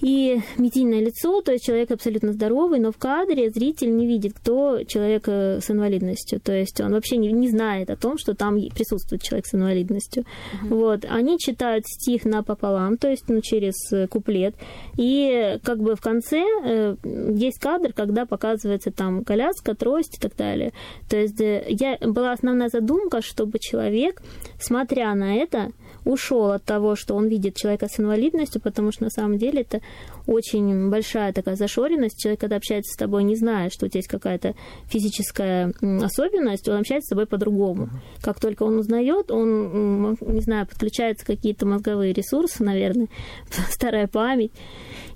и 0.00 0.40
медийное 0.56 1.00
лицо, 1.00 1.42
то 1.42 1.52
есть 1.52 1.64
человек 1.64 1.90
абсолютно 1.90 2.32
здоровый, 2.32 2.78
но 2.80 2.90
в 2.90 2.96
кадре 2.96 3.50
зритель 3.50 3.94
не 3.94 4.06
видит, 4.06 4.34
кто 4.34 4.82
человек 4.84 5.24
э, 5.26 5.60
с 5.60 5.70
инвалидностью. 5.70 6.40
То 6.40 6.52
есть 6.52 6.80
он 6.80 6.92
вообще 6.92 7.16
не, 7.16 7.32
не 7.32 7.48
знает 7.48 7.90
о 7.90 7.96
том, 7.96 8.16
что 8.18 8.34
там 8.34 8.56
присутствует 8.74 9.22
человек 9.22 9.46
с 9.46 9.54
инвалидностью. 9.54 10.24
Uh-huh. 10.24 10.74
Вот. 10.74 11.04
Они 11.08 11.38
читают 11.38 11.86
стих 11.86 12.24
напополам, 12.24 12.96
то 12.96 13.08
есть 13.08 13.28
ну, 13.28 13.40
через 13.40 13.74
э, 13.92 14.06
куплет. 14.06 14.54
И 14.96 15.58
как 15.62 15.78
бы 15.78 15.96
в 15.96 16.00
конце 16.00 16.42
э, 16.64 16.96
есть 17.34 17.58
кадр, 17.58 17.92
когда 17.92 18.24
показывается 18.24 18.90
там 18.90 19.24
коляска, 19.24 19.74
трость 19.74 20.16
и 20.16 20.20
так 20.20 20.36
далее. 20.36 20.72
То 21.08 21.18
есть 21.18 21.40
э, 21.40 21.64
я, 21.68 21.98
была 22.00 22.32
основная 22.32 22.68
задумка, 22.68 23.20
чтобы 23.20 23.58
человек, 23.58 24.22
смотря 24.58 25.14
на 25.14 25.36
это, 25.36 25.72
ушел 26.04 26.52
от 26.52 26.64
того, 26.64 26.96
что 26.96 27.14
он 27.14 27.28
видит 27.28 27.56
человека 27.56 27.86
с 27.88 27.98
инвалидностью, 28.00 28.60
потому 28.60 28.92
что 28.92 29.04
на 29.04 29.10
самом 29.10 29.38
деле 29.38 29.62
это 29.62 29.80
очень 30.26 30.90
большая 30.90 31.32
такая 31.32 31.56
зашоренность. 31.56 32.18
Человек, 32.18 32.40
когда 32.40 32.56
общается 32.56 32.92
с 32.92 32.96
тобой, 32.96 33.24
не 33.24 33.36
зная, 33.36 33.70
что 33.70 33.86
у 33.86 33.88
тебя 33.88 33.98
есть 33.98 34.08
какая-то 34.08 34.54
физическая 34.86 35.72
особенность, 36.02 36.68
он 36.68 36.80
общается 36.80 37.06
с 37.06 37.10
тобой 37.10 37.26
по-другому. 37.26 37.88
Как 38.22 38.40
только 38.40 38.62
он 38.62 38.78
узнает, 38.78 39.30
он, 39.30 40.16
не 40.20 40.40
знаю, 40.40 40.66
подключаются 40.66 41.26
какие-то 41.26 41.66
мозговые 41.66 42.12
ресурсы, 42.12 42.62
наверное, 42.62 43.08
старая 43.70 44.06
память, 44.06 44.52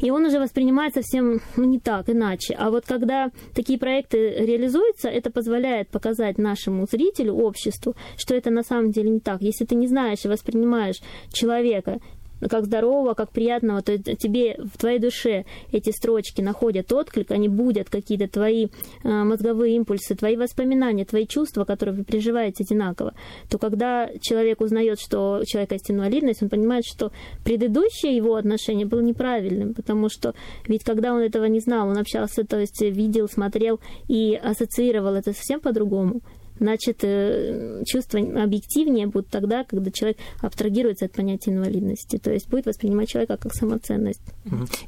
и 0.01 0.11
он 0.11 0.25
уже 0.25 0.39
воспринимает 0.39 0.95
совсем 0.95 1.41
ну, 1.57 1.65
не 1.65 1.79
так, 1.79 2.09
иначе. 2.09 2.55
А 2.55 2.71
вот 2.71 2.85
когда 2.87 3.31
такие 3.55 3.79
проекты 3.79 4.31
реализуются, 4.31 5.09
это 5.09 5.31
позволяет 5.31 5.89
показать 5.89 6.39
нашему 6.39 6.87
зрителю, 6.91 7.35
обществу, 7.35 7.95
что 8.17 8.35
это 8.35 8.51
на 8.51 8.63
самом 8.63 8.91
деле 8.91 9.11
не 9.11 9.21
так. 9.21 9.43
Если 9.43 9.65
ты 9.65 9.75
не 9.75 9.87
знаешь 9.87 10.25
и 10.25 10.29
воспринимаешь 10.29 10.74
человека 11.33 12.01
как 12.49 12.67
здорового, 12.67 13.15
как 13.15 13.31
приятного, 13.31 13.83
то 13.83 13.97
тебе 13.99 14.57
в 14.59 14.79
твоей 14.79 14.99
душе 14.99 15.45
эти 15.73 15.91
строчки 15.91 16.41
находят 16.41 16.93
отклик, 16.93 17.31
они 17.31 17.49
будут 17.49 17.91
какие-то 17.91 18.29
твои 18.29 18.67
э, 19.03 19.09
мозговые 19.09 19.77
импульсы, 19.77 20.15
твои 20.15 20.37
воспоминания, 20.37 21.05
твои 21.05 21.27
чувства, 21.27 21.65
которые 21.65 21.97
вы 21.97 22.05
переживаете 22.05 22.65
одинаково, 22.65 23.15
то 23.49 23.59
когда 23.59 24.11
человек 24.21 24.61
узнает, 24.61 25.01
что 25.01 25.41
у 25.43 25.45
человека 25.45 25.75
есть 25.75 25.91
инвалидность, 25.91 26.43
он 26.43 26.49
понимает, 26.49 26.85
что 26.85 27.13
предыдущее 27.45 28.17
его 28.17 28.37
отношение 28.37 28.87
было 28.87 29.01
неправильным, 29.01 29.75
потому 29.75 30.09
что 30.09 30.35
ведь 30.67 30.85
когда 30.85 31.13
он 31.13 31.21
этого 31.21 31.45
не 31.47 31.61
знал, 31.61 31.89
он 31.89 31.99
общался, 31.99 32.45
то 32.45 32.59
есть 32.59 32.81
видел, 32.83 33.29
смотрел 33.29 33.81
и 34.09 34.35
ассоциировал 34.35 35.15
это 35.15 35.33
совсем 35.33 35.61
по-другому 35.61 36.21
значит, 36.59 36.99
э, 37.03 37.83
чувства 37.87 38.21
объективнее 38.21 39.07
будут 39.07 39.29
тогда, 39.29 39.65
когда 39.65 39.91
человек 39.91 40.19
абстрагируется 40.41 41.07
от 41.07 41.13
понятия 41.13 41.51
инвалидности, 41.51 42.19
то 42.19 42.33
есть 42.33 42.49
будет 42.49 42.67
воспринимать 42.67 43.09
человека 43.09 43.37
как 43.37 43.55
самоценность. 43.55 44.23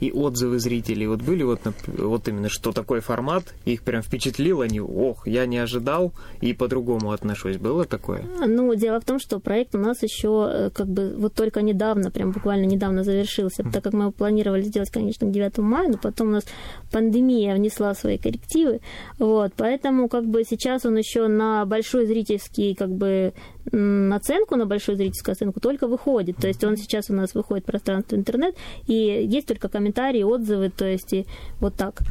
И 0.00 0.11
отзывы 0.12 0.58
зрителей 0.58 1.06
вот 1.06 1.23
были 1.23 1.42
вот, 1.42 1.61
вот 1.87 2.28
именно, 2.28 2.49
что 2.49 2.73
такой 2.73 3.00
формат, 3.00 3.54
их 3.64 3.82
прям 3.82 4.02
впечатлил, 4.02 4.61
они, 4.61 4.80
ох, 4.80 5.26
я 5.26 5.46
не 5.46 5.58
ожидал, 5.58 6.12
и 6.40 6.52
по-другому 6.52 7.12
отношусь. 7.12 7.56
Было 7.56 7.85
такое? 7.85 8.25
Ну, 8.46 8.75
дело 8.75 9.00
в 9.00 9.04
том, 9.04 9.18
что 9.18 9.38
проект 9.40 9.75
у 9.75 9.78
нас 9.78 10.02
еще 10.02 10.49
э, 10.50 10.70
как 10.70 10.87
бы 10.87 11.14
вот 11.16 11.35
только 11.35 11.62
недавно, 11.62 12.11
прям 12.11 12.32
буквально 12.32 12.64
недавно 12.64 13.04
завершился, 13.04 13.64
так 13.64 13.82
как 13.82 13.92
мы 13.92 14.12
планировали 14.12 14.62
сделать, 14.62 14.90
конечно, 14.90 15.26
к 15.26 15.30
9 15.30 15.58
мая, 15.58 15.88
но 15.88 15.99
потом 15.99 16.28
у 16.28 16.32
нас 16.32 16.44
пандемия 16.90 17.54
внесла 17.54 17.94
свои 17.94 18.18
коррективы, 18.18 18.80
вот, 19.18 19.52
поэтому 19.56 20.08
как 20.08 20.26
бы 20.26 20.44
сейчас 20.44 20.85
он 20.87 20.96
еще 20.96 21.26
на 21.28 21.55
большой 21.64 22.06
зрительский, 22.06 22.75
как 22.75 22.90
бы, 22.90 23.32
оценку, 23.66 24.56
на 24.56 24.66
большую 24.66 24.96
зрительскую 24.96 25.32
оценку 25.32 25.60
только 25.60 25.86
выходит. 25.86 26.36
То 26.36 26.48
есть 26.48 26.62
он 26.64 26.76
сейчас 26.76 27.10
у 27.10 27.14
нас 27.14 27.34
выходит 27.34 27.64
в 27.64 27.66
пространство 27.66 28.16
интернет, 28.16 28.54
и 28.86 28.94
есть 28.94 29.46
только 29.46 29.68
комментарии, 29.68 30.22
отзывы, 30.22 30.70
то 30.70 30.86
есть 30.86 31.12
и 31.12 31.26
вот 31.60 31.75
так. 31.75 32.02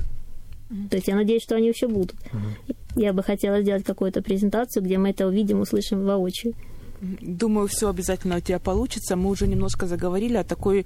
То 0.89 0.95
есть 0.95 1.07
я 1.07 1.15
надеюсь, 1.15 1.43
что 1.43 1.55
они 1.55 1.67
еще 1.67 1.87
будут. 1.87 2.15
Я 2.95 3.13
бы 3.13 3.23
хотела 3.23 3.61
сделать 3.61 3.83
какую-то 3.83 4.21
презентацию, 4.21 4.83
где 4.83 4.97
мы 4.97 5.09
это 5.09 5.27
увидим, 5.27 5.59
услышим 5.59 6.03
воочию. 6.03 6.53
Думаю, 7.01 7.67
все 7.67 7.89
обязательно 7.89 8.37
у 8.37 8.39
тебя 8.39 8.57
получится. 8.57 9.15
Мы 9.15 9.29
уже 9.29 9.47
немножко 9.47 9.85
заговорили 9.85 10.37
о 10.37 10.43
такой 10.43 10.85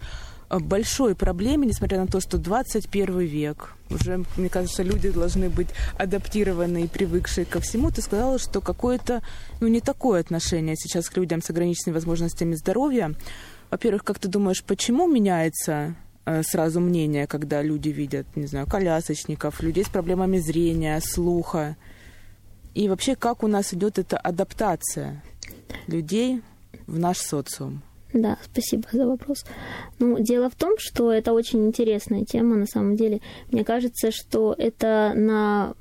большой 0.57 1.15
проблеме, 1.15 1.67
несмотря 1.67 1.99
на 1.99 2.07
то, 2.07 2.19
что 2.19 2.39
21 2.39 3.19
век, 3.19 3.75
уже, 3.91 4.23
мне 4.35 4.49
кажется, 4.49 4.81
люди 4.81 5.11
должны 5.11 5.49
быть 5.49 5.69
адаптированы 5.97 6.83
и 6.83 6.87
привыкшие 6.87 7.45
ко 7.45 7.59
всему. 7.59 7.91
Ты 7.91 8.01
сказала, 8.01 8.39
что 8.39 8.59
какое-то, 8.59 9.21
ну, 9.61 9.67
не 9.67 9.79
такое 9.79 10.21
отношение 10.21 10.75
сейчас 10.75 11.09
к 11.09 11.17
людям 11.17 11.41
с 11.41 11.49
ограниченными 11.51 11.95
возможностями 11.95 12.55
здоровья. 12.55 13.13
Во-первых, 13.69 14.03
как 14.03 14.17
ты 14.17 14.27
думаешь, 14.27 14.63
почему 14.63 15.07
меняется 15.07 15.95
э, 16.25 16.41
сразу 16.41 16.79
мнение, 16.79 17.27
когда 17.27 17.61
люди 17.61 17.89
видят, 17.89 18.25
не 18.35 18.47
знаю, 18.47 18.65
колясочников, 18.65 19.61
людей 19.61 19.85
с 19.85 19.89
проблемами 19.89 20.39
зрения, 20.39 20.99
слуха? 20.99 21.77
И 22.73 22.89
вообще, 22.89 23.15
как 23.15 23.43
у 23.43 23.47
нас 23.47 23.73
идет 23.73 23.99
эта 23.99 24.17
адаптация 24.17 25.23
людей 25.87 26.41
в 26.87 26.97
наш 26.97 27.17
социум? 27.17 27.83
Да, 28.11 28.39
спасибо 28.43 28.87
за 28.91 29.05
вопрос. 29.05 29.45
Ну, 29.99 30.17
дело 30.19 30.49
в 30.49 30.55
том, 30.55 30.73
что 30.79 31.11
это 31.11 31.31
очень 31.31 31.67
интересная 31.67 32.25
тема, 32.25 32.55
на 32.55 32.65
самом 32.65 32.95
деле. 32.95 33.21
Мне 33.51 33.63
кажется, 33.63 34.09
что 34.11 34.55
это 34.57 35.13
на... 35.15 35.75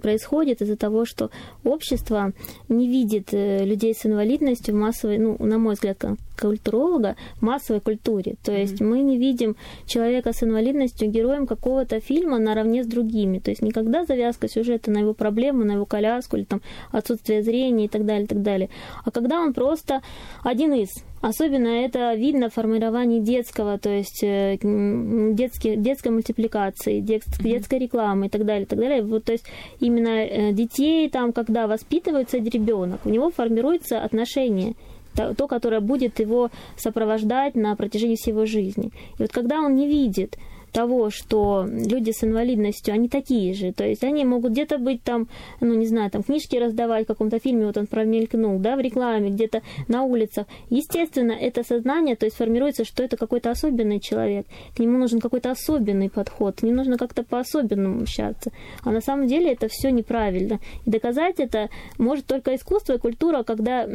происходит 0.00 0.62
из-за 0.62 0.76
того, 0.76 1.04
что 1.04 1.30
общество 1.62 2.32
не 2.68 2.88
видит 2.88 3.34
э, 3.34 3.66
людей 3.66 3.94
с 3.94 4.06
инвалидностью 4.06 4.74
в 4.74 4.78
массовой, 4.78 5.18
ну, 5.18 5.36
на 5.38 5.58
мой 5.58 5.74
взгляд, 5.74 5.98
как 5.98 6.16
культуролога, 6.40 7.16
в 7.36 7.42
массовой 7.42 7.80
культуре. 7.80 8.36
То 8.42 8.52
есть 8.52 8.80
mm-hmm. 8.80 8.86
мы 8.86 9.00
не 9.00 9.18
видим 9.18 9.54
человека 9.86 10.32
с 10.32 10.42
инвалидностью 10.42 11.10
героем 11.10 11.46
какого-то 11.46 12.00
фильма 12.00 12.38
наравне 12.38 12.82
с 12.82 12.86
другими. 12.86 13.38
То 13.38 13.50
есть 13.50 13.62
никогда 13.62 14.04
завязка 14.04 14.48
сюжета 14.48 14.90
на 14.90 14.98
его 14.98 15.12
проблему, 15.12 15.64
на 15.64 15.72
его 15.72 15.84
коляску 15.84 16.36
или 16.36 16.44
там 16.44 16.62
отсутствие 16.90 17.42
зрения 17.42 17.84
и 17.84 17.88
так 17.88 18.06
далее, 18.06 18.24
и 18.24 18.28
так 18.28 18.42
далее. 18.42 18.70
А 19.04 19.10
когда 19.10 19.40
он 19.40 19.52
просто 19.52 20.00
один 20.42 20.72
из 20.72 20.88
Особенно 21.24 21.68
это 21.68 22.12
видно 22.12 22.50
в 22.50 22.52
формировании 22.52 23.18
детского, 23.18 23.78
то 23.78 23.88
есть 23.88 24.22
э, 24.22 24.58
детский, 24.60 25.74
детской 25.74 26.08
мультипликации, 26.08 27.00
дет, 27.00 27.22
детской 27.40 27.78
рекламы 27.78 28.26
и 28.26 28.28
так 28.28 28.44
далее, 28.44 28.64
и 28.64 28.66
так 28.66 28.78
далее. 28.78 29.02
Вот, 29.02 29.24
то 29.24 29.32
есть 29.32 29.46
именно 29.80 30.22
э, 30.22 30.52
детей 30.52 31.08
там, 31.08 31.32
когда 31.32 31.66
воспитывается 31.66 32.36
ребенок, 32.36 33.00
у 33.06 33.08
него 33.08 33.30
формируется 33.30 34.02
отношение 34.02 34.74
то, 35.14 35.48
которое 35.48 35.80
будет 35.80 36.20
его 36.20 36.50
сопровождать 36.76 37.54
на 37.54 37.74
протяжении 37.74 38.16
всей 38.16 38.32
его 38.32 38.44
жизни. 38.44 38.90
И 39.18 39.22
вот 39.22 39.32
когда 39.32 39.62
он 39.62 39.76
не 39.76 39.86
видит 39.88 40.36
того, 40.74 41.08
что 41.08 41.64
люди 41.66 42.10
с 42.10 42.24
инвалидностью, 42.24 42.92
они 42.92 43.08
такие 43.08 43.54
же. 43.54 43.72
То 43.72 43.86
есть 43.86 44.02
они 44.02 44.24
могут 44.24 44.52
где-то 44.52 44.78
быть 44.78 45.02
там, 45.02 45.28
ну, 45.60 45.74
не 45.74 45.86
знаю, 45.86 46.10
там 46.10 46.24
книжки 46.24 46.56
раздавать 46.56 47.04
в 47.04 47.06
каком-то 47.06 47.38
фильме, 47.38 47.66
вот 47.66 47.76
он 47.76 47.86
промелькнул, 47.86 48.58
да, 48.58 48.74
в 48.74 48.80
рекламе, 48.80 49.30
где-то 49.30 49.62
на 49.86 50.02
улицах. 50.02 50.46
Естественно, 50.70 51.30
это 51.32 51.62
сознание, 51.62 52.16
то 52.16 52.26
есть 52.26 52.36
формируется, 52.36 52.84
что 52.84 53.04
это 53.04 53.16
какой-то 53.16 53.50
особенный 53.50 54.00
человек. 54.00 54.46
К 54.76 54.80
нему 54.80 54.98
нужен 54.98 55.20
какой-то 55.20 55.52
особенный 55.52 56.10
подход, 56.10 56.62
не 56.62 56.72
нужно 56.72 56.98
как-то 56.98 57.22
по-особенному 57.22 58.02
общаться. 58.02 58.50
А 58.82 58.90
на 58.90 59.00
самом 59.00 59.28
деле 59.28 59.52
это 59.52 59.68
все 59.70 59.90
неправильно. 59.90 60.58
И 60.84 60.90
доказать 60.90 61.38
это 61.38 61.70
может 61.98 62.26
только 62.26 62.56
искусство 62.56 62.94
и 62.94 62.98
культура, 62.98 63.44
когда 63.44 63.86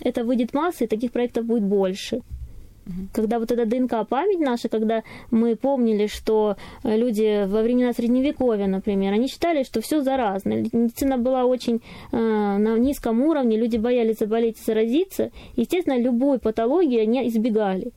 это 0.00 0.24
выйдет 0.24 0.52
масса, 0.52 0.84
и 0.84 0.88
таких 0.88 1.12
проектов 1.12 1.46
будет 1.46 1.62
больше. 1.62 2.22
Когда 3.12 3.38
вот 3.38 3.50
эта 3.50 3.64
ДНК-память 3.64 4.40
наша, 4.40 4.68
когда 4.68 5.02
мы 5.30 5.56
помнили, 5.56 6.06
что 6.06 6.56
э, 6.82 6.96
люди 6.96 7.46
во 7.46 7.62
времена 7.62 7.92
Средневековья, 7.92 8.66
например, 8.66 9.14
они 9.14 9.26
считали, 9.26 9.62
что 9.62 9.80
все 9.80 10.02
заразно. 10.02 10.54
Медицина 10.72 11.16
была 11.16 11.44
очень 11.44 11.80
э, 12.12 12.16
на 12.16 12.78
низком 12.78 13.22
уровне, 13.22 13.56
люди 13.56 13.78
боялись 13.78 14.18
заболеть 14.18 14.60
и 14.60 14.64
заразиться. 14.64 15.30
Естественно, 15.56 15.98
любой 15.98 16.38
патологии 16.38 16.98
они 16.98 17.26
избегали. 17.28 17.92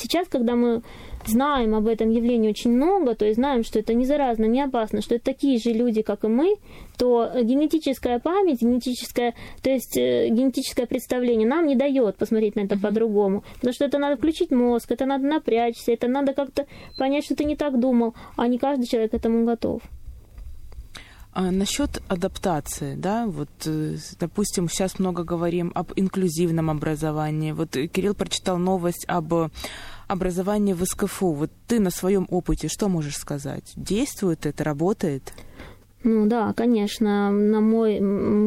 Сейчас, 0.00 0.28
когда 0.28 0.54
мы 0.56 0.82
знаем 1.26 1.74
об 1.74 1.86
этом 1.86 2.10
явлении 2.10 2.48
очень 2.48 2.70
много, 2.70 3.14
то 3.14 3.24
есть 3.24 3.36
знаем, 3.36 3.62
что 3.62 3.78
это 3.78 3.92
не 3.94 4.06
заразно, 4.06 4.46
не 4.46 4.62
опасно, 4.62 5.02
что 5.02 5.14
это 5.14 5.26
такие 5.26 5.58
же 5.58 5.70
люди, 5.70 6.02
как 6.02 6.24
и 6.24 6.28
мы, 6.28 6.56
то 6.98 7.30
генетическая 7.42 8.18
память, 8.18 8.62
генетическое, 8.62 9.34
то 9.62 9.70
есть 9.70 9.96
э, 9.96 10.28
генетическое 10.28 10.86
представление 10.86 11.46
нам 11.46 11.66
не 11.66 11.76
дает 11.76 12.16
посмотреть 12.16 12.56
на 12.56 12.60
это 12.60 12.74
mm-hmm. 12.74 12.80
по-другому. 12.80 13.44
Потому 13.56 13.72
что 13.72 13.84
это 13.84 13.98
надо 13.98 14.16
включить 14.16 14.50
мозг, 14.50 14.90
это 14.90 15.04
надо 15.04 15.26
напрячься, 15.26 15.92
это 15.92 16.08
надо 16.08 16.32
как-то 16.32 16.66
понять, 16.98 17.24
что 17.24 17.36
ты 17.36 17.44
не 17.44 17.56
так 17.56 17.78
думал, 17.78 18.14
а 18.36 18.48
не 18.48 18.58
каждый 18.58 18.86
человек 18.86 19.10
к 19.10 19.14
этому 19.14 19.44
готов. 19.44 19.82
А 21.32 21.50
насчет 21.52 22.02
адаптации, 22.08 22.96
да, 22.96 23.26
вот, 23.26 23.48
э, 23.64 23.96
допустим, 24.18 24.68
сейчас 24.68 24.98
много 24.98 25.22
говорим 25.22 25.70
об 25.74 25.92
инклюзивном 25.94 26.70
образовании. 26.70 27.52
Вот 27.52 27.70
Кирилл 27.70 28.14
прочитал 28.14 28.58
новость 28.58 29.04
об 29.06 29.32
образовании 30.08 30.72
в 30.72 30.84
СКФУ. 30.84 31.32
Вот 31.32 31.50
ты 31.68 31.78
на 31.78 31.90
своем 31.90 32.26
опыте 32.30 32.68
что 32.68 32.88
можешь 32.88 33.16
сказать? 33.16 33.72
Действует 33.76 34.44
это, 34.44 34.64
работает? 34.64 35.32
Ну 36.02 36.26
да, 36.26 36.54
конечно, 36.54 37.30
на 37.30 37.60
мой 37.60 37.98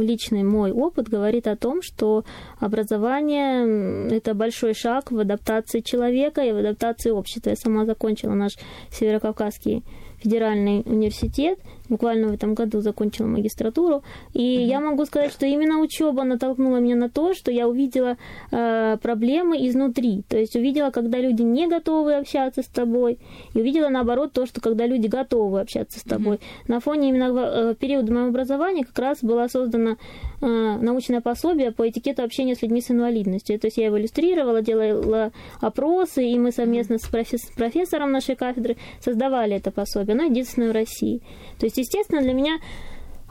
личный 0.03 0.43
мой 0.43 0.71
опыт 0.71 1.07
говорит 1.07 1.47
о 1.47 1.55
том, 1.55 1.83
что 1.83 2.25
образование 2.59 4.09
это 4.09 4.33
большой 4.33 4.73
шаг 4.73 5.11
в 5.11 5.19
адаптации 5.19 5.81
человека 5.81 6.41
и 6.41 6.51
в 6.51 6.57
адаптации 6.57 7.11
общества. 7.11 7.51
Я 7.51 7.55
сама 7.55 7.85
закончила 7.85 8.33
наш 8.33 8.53
Северокавказский 8.91 9.83
федеральный 10.17 10.81
университет, 10.85 11.59
буквально 11.89 12.29
в 12.29 12.33
этом 12.33 12.53
году 12.53 12.79
закончила 12.79 13.27
магистратуру, 13.27 14.03
и 14.33 14.39
uh-huh. 14.39 14.65
я 14.65 14.79
могу 14.79 15.05
сказать, 15.05 15.31
что 15.31 15.45
именно 15.45 15.79
учеба 15.79 16.23
натолкнула 16.23 16.77
меня 16.77 16.95
на 16.95 17.09
то, 17.09 17.33
что 17.33 17.51
я 17.51 17.67
увидела 17.67 18.17
э, 18.51 18.97
проблемы 19.01 19.67
изнутри, 19.67 20.23
то 20.27 20.37
есть 20.37 20.55
увидела, 20.55 20.91
когда 20.91 21.19
люди 21.19 21.41
не 21.41 21.67
готовы 21.67 22.15
общаться 22.15 22.61
с 22.61 22.67
тобой, 22.67 23.19
и 23.53 23.59
увидела 23.59 23.89
наоборот 23.89 24.31
то, 24.33 24.45
что 24.45 24.61
когда 24.61 24.87
люди 24.87 25.07
готовы 25.07 25.59
общаться 25.59 25.99
с 25.99 26.03
тобой. 26.03 26.37
Uh-huh. 26.37 26.69
На 26.69 26.79
фоне 26.79 27.09
именно 27.09 27.31
э, 27.35 27.75
периода 27.77 28.11
моего 28.11 28.29
образования 28.29 28.85
как 28.85 28.97
раз 28.97 29.19
была 29.21 29.47
создана 29.49 29.97
э, 30.41 30.45
научное 30.45 31.21
пособие 31.21 31.71
по 31.71 31.87
этикету 31.87 32.23
общения 32.23 32.55
с 32.55 32.61
людьми 32.61 32.81
с 32.81 32.89
инвалидностью. 32.89 33.59
То 33.59 33.67
есть 33.67 33.77
я 33.77 33.87
его 33.87 33.99
иллюстрировала, 33.99 34.61
делала 34.61 35.31
опросы, 35.59 36.25
и 36.25 36.39
мы 36.39 36.51
совместно 36.51 36.97
с 36.97 37.07
профессором 37.07 38.11
нашей 38.11 38.35
кафедры 38.35 38.77
создавали 39.01 39.55
это 39.57 39.71
пособие 39.71 40.13
оно 40.13 40.23
единственное 40.23 40.69
в 40.69 40.73
России. 40.73 41.21
То 41.59 41.65
есть, 41.65 41.72
естественно, 41.77 42.21
для 42.21 42.33
меня 42.33 42.59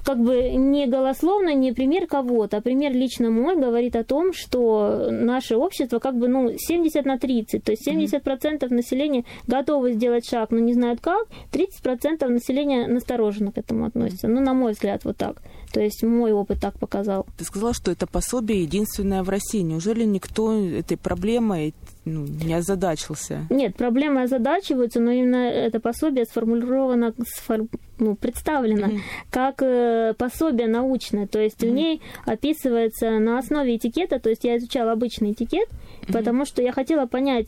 как 0.04 0.18
бы 0.18 0.50
не 0.50 0.86
голословно, 0.86 1.54
не 1.54 1.72
пример 1.72 2.06
кого-то, 2.06 2.56
а 2.56 2.60
пример 2.60 2.92
лично 2.92 3.30
мой 3.30 3.56
говорит 3.56 3.94
о 3.96 4.04
том, 4.04 4.32
что 4.32 5.08
наше 5.10 5.56
общество 5.56 5.98
как 6.00 6.16
бы, 6.16 6.28
ну, 6.28 6.52
70 6.56 7.04
на 7.04 7.18
30, 7.18 7.62
то 7.62 7.72
есть 7.72 7.86
70% 7.86 8.22
mm-hmm. 8.22 8.74
населения 8.74 9.24
готовы 9.46 9.92
сделать 9.92 10.28
шаг, 10.28 10.50
но 10.50 10.58
не 10.58 10.72
знают 10.72 11.00
как, 11.00 11.28
30% 11.52 12.26
населения 12.28 12.86
настороженно 12.88 13.52
к 13.52 13.58
этому 13.58 13.86
относится. 13.86 14.28
Ну, 14.28 14.40
на 14.40 14.54
мой 14.54 14.72
взгляд, 14.72 15.04
вот 15.04 15.16
так. 15.16 15.40
То 15.72 15.80
есть 15.80 16.02
мой 16.02 16.32
опыт 16.32 16.60
так 16.60 16.78
показал. 16.78 17.26
Ты 17.36 17.44
сказала, 17.44 17.72
что 17.72 17.90
это 17.90 18.06
пособие 18.06 18.62
единственное 18.62 19.22
в 19.22 19.30
России. 19.30 19.60
Неужели 19.60 20.04
никто 20.04 20.52
этой 20.52 20.96
проблемой, 20.96 21.74
ну, 22.04 22.26
не 22.26 22.54
озадачился. 22.54 23.46
Нет, 23.48 23.76
проблемы 23.76 24.22
озадачиваются, 24.22 25.00
но 25.00 25.10
именно 25.10 25.48
это 25.48 25.80
пособие 25.80 26.26
сформулировано, 26.26 27.14
сфор... 27.26 27.60
ну, 27.98 28.16
представлено 28.16 28.88
mm-hmm. 28.88 29.00
как 29.30 29.62
э, 29.62 30.14
пособие 30.18 30.68
научное. 30.68 31.26
То 31.26 31.40
есть 31.40 31.62
mm-hmm. 31.62 31.70
в 31.70 31.72
ней 31.72 32.02
описывается 32.26 33.18
на 33.18 33.38
основе 33.38 33.76
этикета, 33.76 34.18
то 34.18 34.28
есть 34.28 34.44
я 34.44 34.58
изучала 34.58 34.92
обычный 34.92 35.32
этикет, 35.32 35.68
mm-hmm. 36.02 36.12
потому 36.12 36.44
что 36.44 36.62
я 36.62 36.72
хотела 36.72 37.06
понять, 37.06 37.46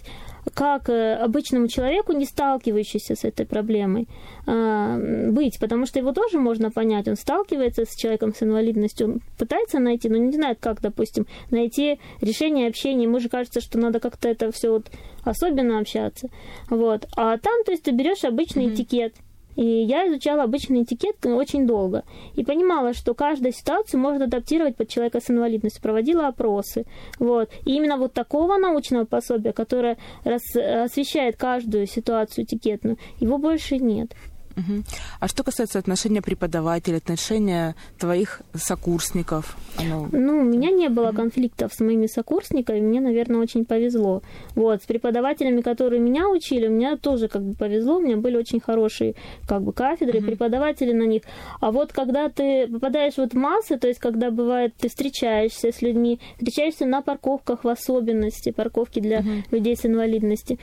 как 0.53 0.89
э, 0.91 1.15
обычному 1.15 1.69
человеку, 1.69 2.13
не 2.13 2.27
сталкивающийся 2.27 3.15
с 3.15 3.25
этой 3.25 3.47
проблемой, 3.47 4.07
а, 4.47 4.99
быть, 5.31 5.59
потому 5.59 5.87
что 5.87 5.99
его 5.99 6.13
тоже 6.13 6.39
можно 6.39 6.71
понять. 6.71 7.09
Он 7.09 7.17
сталкивается 7.17 7.85
с 7.87 7.97
человеком 7.97 8.35
с 8.35 8.43
инвалидностью, 8.43 9.07
он 9.07 9.21
пытается 9.39 9.79
найти, 9.79 10.09
но 10.09 10.17
не 10.19 10.33
знает, 10.33 10.59
как, 10.61 10.81
допустим, 10.83 11.27
найти 11.51 11.99
решение 12.21 12.69
общения. 12.69 13.05
Ему 13.05 13.21
же 13.21 13.29
кажется, 13.29 13.61
что 13.61 13.79
надо 13.79 14.01
как-то 14.01 14.29
это 14.29 14.53
все 14.53 14.71
вот 14.71 14.91
особенно 15.23 15.79
общаться. 15.79 16.29
Вот. 16.69 17.07
А 17.17 17.39
там, 17.39 17.65
то 17.65 17.73
есть, 17.73 17.85
ты 17.85 17.93
берешь 17.93 18.25
обычный 18.25 18.67
mm-hmm. 18.67 18.75
этикет, 18.75 19.15
и 19.57 19.65
я 19.65 20.09
изучала 20.09 20.43
обычный 20.43 20.83
этикет 20.83 21.25
очень 21.25 21.67
долго. 21.67 22.05
И 22.35 22.45
понимала, 22.45 22.93
что 22.93 23.15
каждую 23.15 23.53
ситуацию 23.53 24.01
можно 24.01 24.25
адаптировать 24.25 24.77
под 24.77 24.89
человека 24.89 25.21
с 25.21 25.31
инвалидностью. 25.31 25.83
Проводила 25.83 26.29
опросы. 26.29 26.85
Вот. 27.19 27.51
И 27.65 27.77
именно 27.77 27.97
вот 27.97 28.13
такого 28.13 28.57
научного 28.57 29.05
пособия, 29.05 29.53
которое 29.53 29.99
рас, 30.25 30.43
освещает 30.57 31.37
каждую 31.37 31.87
ситуацию 31.87 32.45
этикетную, 32.45 32.99
его 33.21 33.39
больше 33.39 33.79
нет. 33.79 34.15
Угу. 34.57 34.83
А 35.21 35.29
что 35.29 35.43
касается 35.43 35.79
отношения 35.79 36.23
преподавателя, 36.23 36.97
отношения 36.97 37.75
твоих 37.99 38.43
сокурсников? 38.55 39.57
Оно... 39.79 40.09
Ну, 40.13 40.41
у 40.41 40.45
меня 40.45 40.71
не 40.71 40.89
было 40.89 41.13
конфликтов 41.13 41.73
с 41.75 41.81
моими 41.81 42.07
сокурсниками, 42.07 42.81
мне, 42.81 43.01
наверное, 43.01 43.41
очень 43.41 43.65
повезло. 43.65 44.23
Вот, 44.55 44.83
с 44.83 44.87
преподавателями, 44.87 45.61
которые 45.61 46.01
меня 46.01 46.29
учили, 46.29 46.69
у 46.69 46.71
меня 46.71 46.97
тоже 46.97 47.29
как 47.29 47.43
бы 47.43 47.55
повезло, 47.55 47.97
у 47.97 48.01
меня 48.01 48.17
были 48.17 48.37
очень 48.37 48.61
хорошие 48.61 49.15
как 49.49 49.63
бы 49.63 49.73
кафедры, 49.73 50.19
угу. 50.19 50.27
преподаватели 50.27 50.93
на 50.93 51.05
них. 51.05 51.23
А 51.61 51.71
вот 51.71 51.93
когда 51.93 52.29
ты 52.29 52.69
попадаешь 52.69 53.17
вот 53.17 53.33
в 53.33 53.37
массы, 53.37 53.77
то 53.77 53.89
есть 53.89 54.01
когда 54.01 54.31
бывает, 54.31 54.75
ты 54.79 54.89
встречаешься 54.89 55.73
с 55.73 55.83
людьми, 55.83 56.21
встречаешься 56.37 56.87
на 56.87 57.03
парковках 57.03 57.65
в 57.65 57.69
особенности, 57.69 58.51
парковки 58.51 59.01
для 59.01 59.21
угу. 59.21 59.29
людей 59.51 59.77
с 59.77 59.85
инвалидностью, 59.85 60.59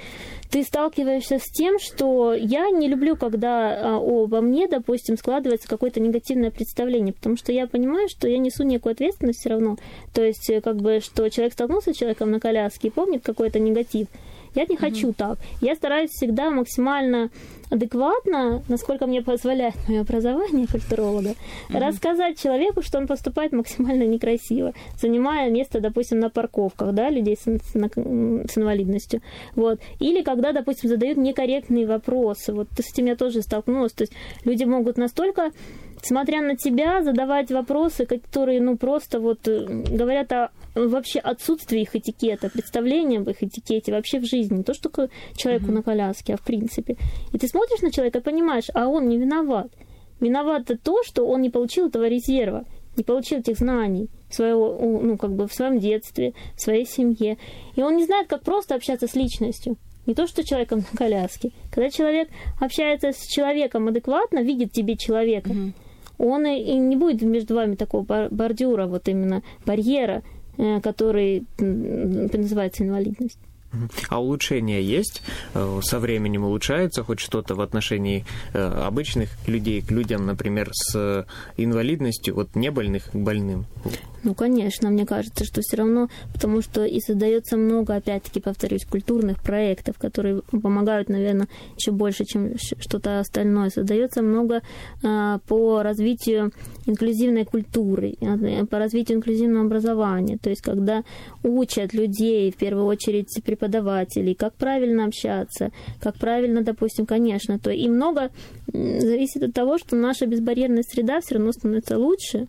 ты 0.49 0.63
сталкиваешься 0.63 1.39
с 1.39 1.49
тем, 1.51 1.79
что 1.79 2.33
я 2.33 2.69
не 2.69 2.87
люблю, 2.87 3.15
когда 3.15 3.80
обо 3.81 4.41
мне, 4.41 4.67
допустим, 4.67 5.17
складывается 5.17 5.67
какое-то 5.67 5.99
негативное 5.99 6.51
представление, 6.51 7.13
потому 7.13 7.37
что 7.37 7.51
я 7.51 7.67
понимаю, 7.67 8.07
что 8.09 8.27
я 8.27 8.37
несу 8.37 8.63
некую 8.63 8.93
ответственность 8.93 9.39
все 9.39 9.49
равно. 9.49 9.77
То 10.13 10.23
есть, 10.23 10.49
э, 10.49 10.61
как 10.61 10.77
бы, 10.77 10.99
что 11.01 11.29
человек 11.29 11.53
столкнулся 11.53 11.93
с 11.93 11.97
человеком 11.97 12.31
на 12.31 12.39
коляске 12.39 12.87
и 12.87 12.91
помнит 12.91 13.23
какой-то 13.23 13.59
негатив. 13.59 14.07
Я 14.55 14.65
не 14.65 14.75
хочу 14.75 15.09
mm-hmm. 15.09 15.15
так. 15.17 15.39
Я 15.61 15.75
стараюсь 15.75 16.11
всегда 16.11 16.49
максимально 16.49 17.29
адекватно, 17.71 18.61
насколько 18.67 19.07
мне 19.07 19.21
позволяет 19.21 19.75
мое 19.87 20.01
образование 20.01 20.67
культуролога, 20.67 21.29
mm-hmm. 21.29 21.79
рассказать 21.79 22.39
человеку, 22.39 22.81
что 22.81 22.97
он 22.97 23.07
поступает 23.07 23.53
максимально 23.53 24.03
некрасиво, 24.03 24.73
занимая 24.99 25.49
место, 25.49 25.79
допустим, 25.79 26.19
на 26.19 26.29
парковках, 26.29 26.93
да, 26.93 27.09
людей 27.09 27.37
с, 27.37 27.45
с, 27.45 27.75
инвалидностью. 28.57 29.21
Вот. 29.55 29.79
Или 29.99 30.21
когда, 30.21 30.51
допустим, 30.51 30.89
задают 30.89 31.17
некорректные 31.17 31.87
вопросы. 31.87 32.53
Вот 32.53 32.67
с 32.77 32.93
этим 32.93 33.05
я 33.05 33.15
тоже 33.15 33.41
столкнулась. 33.41 33.93
То 33.93 34.03
есть 34.03 34.13
люди 34.43 34.65
могут 34.65 34.97
настолько 34.97 35.51
смотря 36.03 36.41
на 36.41 36.55
тебя, 36.55 37.03
задавать 37.03 37.51
вопросы, 37.51 38.05
которые, 38.05 38.59
ну, 38.61 38.77
просто 38.77 39.19
вот 39.19 39.47
э, 39.47 39.65
говорят 39.67 40.31
о 40.31 40.49
вообще 40.73 41.19
отсутствии 41.19 41.81
их 41.81 41.95
этикета, 41.95 42.49
представления 42.49 43.19
об 43.19 43.29
их 43.29 43.43
этикете 43.43 43.91
вообще 43.91 44.19
в 44.19 44.25
жизни. 44.25 44.57
Не 44.57 44.63
то, 44.63 44.73
что 44.73 44.89
человеку 45.35 45.65
mm-hmm. 45.65 45.71
на 45.71 45.83
коляске, 45.83 46.33
а 46.33 46.37
в 46.37 46.41
принципе. 46.41 46.97
И 47.33 47.37
ты 47.37 47.47
смотришь 47.47 47.60
на 47.81 47.91
человека 47.91 48.19
и 48.19 48.21
понимаешь, 48.21 48.69
а 48.73 48.87
он 48.87 49.07
не 49.07 49.17
виноват. 49.17 49.71
Виноват 50.19 50.69
то, 50.83 51.03
что 51.03 51.25
он 51.25 51.41
не 51.41 51.49
получил 51.49 51.87
этого 51.87 52.07
резерва, 52.07 52.65
не 52.95 53.03
получил 53.03 53.39
этих 53.39 53.57
знаний 53.57 54.09
своего, 54.29 54.77
ну, 54.79 55.17
как 55.17 55.33
бы 55.33 55.47
в 55.47 55.53
своем 55.53 55.79
детстве, 55.79 56.33
в 56.55 56.61
своей 56.61 56.85
семье. 56.85 57.37
И 57.75 57.81
он 57.81 57.97
не 57.97 58.05
знает, 58.05 58.27
как 58.27 58.43
просто 58.43 58.75
общаться 58.75 59.07
с 59.07 59.15
личностью. 59.15 59.77
Не 60.05 60.15
то, 60.15 60.27
что 60.27 60.43
человеком 60.43 60.83
на 60.91 60.97
коляске. 60.97 61.51
Когда 61.71 61.89
человек 61.89 62.29
общается 62.59 63.11
с 63.11 63.27
человеком 63.27 63.87
адекватно, 63.87 64.39
видит 64.39 64.71
тебе 64.71 64.95
человека, 64.97 65.51
mm-hmm 65.51 65.73
он 66.21 66.45
и 66.45 66.73
не 66.75 66.95
будет 66.95 67.23
между 67.23 67.55
вами 67.55 67.75
такого 67.75 68.27
бордюра, 68.29 68.85
вот 68.85 69.07
именно 69.07 69.41
барьера, 69.65 70.21
э, 70.57 70.79
который 70.81 71.45
называется 71.57 72.83
инвалидность. 72.83 73.39
А 74.09 74.21
улучшения 74.21 74.81
есть? 74.81 75.21
Э, 75.53 75.79
со 75.83 75.99
временем 75.99 76.43
улучшается 76.43 77.03
хоть 77.03 77.19
что-то 77.19 77.55
в 77.55 77.61
отношении 77.61 78.25
э, 78.53 78.61
обычных 78.61 79.29
людей 79.47 79.81
к 79.81 79.91
людям, 79.91 80.25
например, 80.25 80.69
с 80.73 81.25
инвалидностью, 81.57 82.35
вот 82.35 82.55
не 82.55 82.71
больных 82.71 83.11
к 83.11 83.15
больным? 83.15 83.65
Ну, 84.23 84.35
конечно, 84.35 84.89
мне 84.89 85.05
кажется, 85.05 85.45
что 85.45 85.61
все 85.61 85.77
равно, 85.77 86.07
потому 86.31 86.61
что 86.61 86.85
и 86.85 86.99
создается 86.99 87.57
много, 87.57 87.95
опять-таки, 87.95 88.39
повторюсь, 88.39 88.85
культурных 88.85 89.41
проектов, 89.41 89.97
которые 89.97 90.41
помогают, 90.43 91.09
наверное, 91.09 91.47
еще 91.75 91.91
больше, 91.91 92.25
чем 92.25 92.55
что-то 92.57 93.19
остальное. 93.19 93.69
Создается 93.69 94.21
много 94.21 94.61
э, 95.03 95.39
по 95.47 95.81
развитию 95.81 96.51
инклюзивной 96.85 97.45
культуры, 97.45 98.15
э, 98.21 98.65
по 98.65 98.77
развитию 98.77 99.17
инклюзивного 99.17 99.65
образования. 99.65 100.37
То 100.37 100.51
есть, 100.51 100.61
когда 100.61 101.03
учат 101.43 101.93
людей, 101.93 102.51
в 102.51 102.57
первую 102.57 102.85
очередь 102.85 103.31
преподавателей, 103.61 104.33
как 104.35 104.53
правильно 104.55 105.05
общаться, 105.05 105.71
как 105.99 106.15
правильно, 106.15 106.61
допустим, 106.61 107.05
конечно, 107.05 107.59
то 107.59 107.69
и 107.71 107.87
много 107.87 108.31
зависит 108.73 109.43
от 109.43 109.53
того, 109.53 109.77
что 109.77 109.95
наша 109.95 110.25
безбарьерная 110.25 110.83
среда 110.83 111.21
все 111.21 111.35
равно 111.35 111.51
становится 111.51 111.97
лучше, 111.97 112.47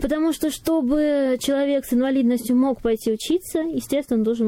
Потому 0.00 0.32
что, 0.32 0.52
чтобы 0.52 1.38
человек 1.40 1.84
с 1.84 1.92
инвалидностью 1.92 2.54
мог 2.54 2.80
пойти 2.80 3.10
учиться, 3.10 3.58
естественно, 3.58 4.18
он 4.18 4.22
должен 4.22 4.46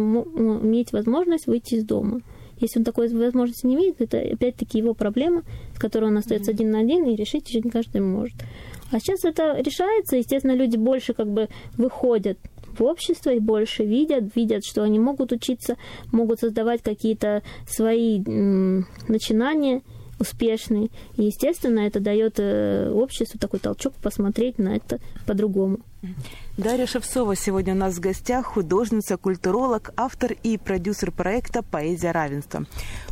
иметь 0.63 0.93
возможность 0.93 1.49
выйти 1.49 1.75
из 1.75 1.85
дома. 1.85 2.21
Если 2.61 2.79
он 2.79 2.85
такой 2.85 3.09
возможности 3.09 3.67
не 3.67 3.75
имеет, 3.75 4.01
это 4.01 4.21
опять-таки 4.21 4.79
его 4.79 4.95
проблема, 4.95 5.43
с 5.75 5.81
которой 5.81 6.05
он 6.05 6.19
остается 6.19 6.53
один 6.53 6.71
на 6.71 6.79
один, 6.79 7.05
и 7.07 7.17
решить 7.17 7.49
еще 7.49 7.63
не 7.63 7.71
каждый 7.71 8.01
может. 8.01 8.37
А 8.93 9.01
сейчас 9.01 9.25
это 9.25 9.61
решается, 9.61 10.19
естественно, 10.19 10.55
люди 10.55 10.77
больше 10.77 11.15
как 11.15 11.27
бы 11.27 11.49
выходят 11.77 12.39
в 12.81 12.85
общество 12.85 13.31
и 13.31 13.39
больше 13.39 13.85
видят, 13.85 14.35
видят, 14.35 14.65
что 14.65 14.83
они 14.83 14.99
могут 14.99 15.33
учиться, 15.33 15.77
могут 16.13 16.41
создавать 16.41 16.83
какие-то 16.83 17.43
свои 17.69 18.19
начинания, 18.19 19.83
успешный. 20.19 20.91
И, 21.17 21.25
естественно, 21.25 21.81
это 21.81 21.99
дает 21.99 22.39
э, 22.39 22.91
обществу 22.91 23.39
такой 23.39 23.59
толчок 23.59 23.95
посмотреть 23.95 24.59
на 24.59 24.77
это 24.77 24.99
по-другому. 25.27 25.79
Дарья 26.57 26.87
Шевцова 26.87 27.37
сегодня 27.37 27.75
у 27.75 27.77
нас 27.77 27.97
в 27.97 28.01
гостях, 28.01 28.47
художница, 28.47 29.17
культуролог, 29.17 29.93
автор 29.97 30.33
и 30.43 30.59
продюсер 30.59 31.11
проекта 31.11 31.63
«Поэзия 31.63 32.13
равенства». 32.13 32.67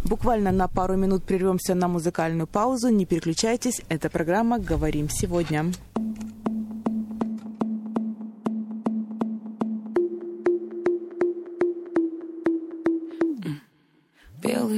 Буквально 0.04 0.52
на 0.52 0.68
пару 0.68 0.96
минут 0.96 1.24
прервемся 1.24 1.74
на 1.74 1.88
музыкальную 1.88 2.46
паузу. 2.46 2.88
Не 2.88 3.06
переключайтесь, 3.06 3.82
это 3.88 4.10
программа 4.10 4.58
«Говорим 4.58 5.08
сегодня». 5.10 5.72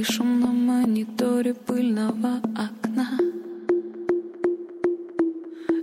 Белый 0.01 0.13
шум 0.15 0.39
на 0.39 0.47
мониторе 0.47 1.53
пыльного 1.53 2.41
окна. 2.55 3.07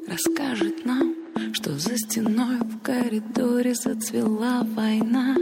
Расскажет 0.09 0.85
нам, 0.85 1.15
что 1.53 1.79
за 1.79 1.97
стеной 1.97 2.57
в 2.57 2.81
коридоре 2.81 3.75
зацвела 3.75 4.65
война. 4.75 5.37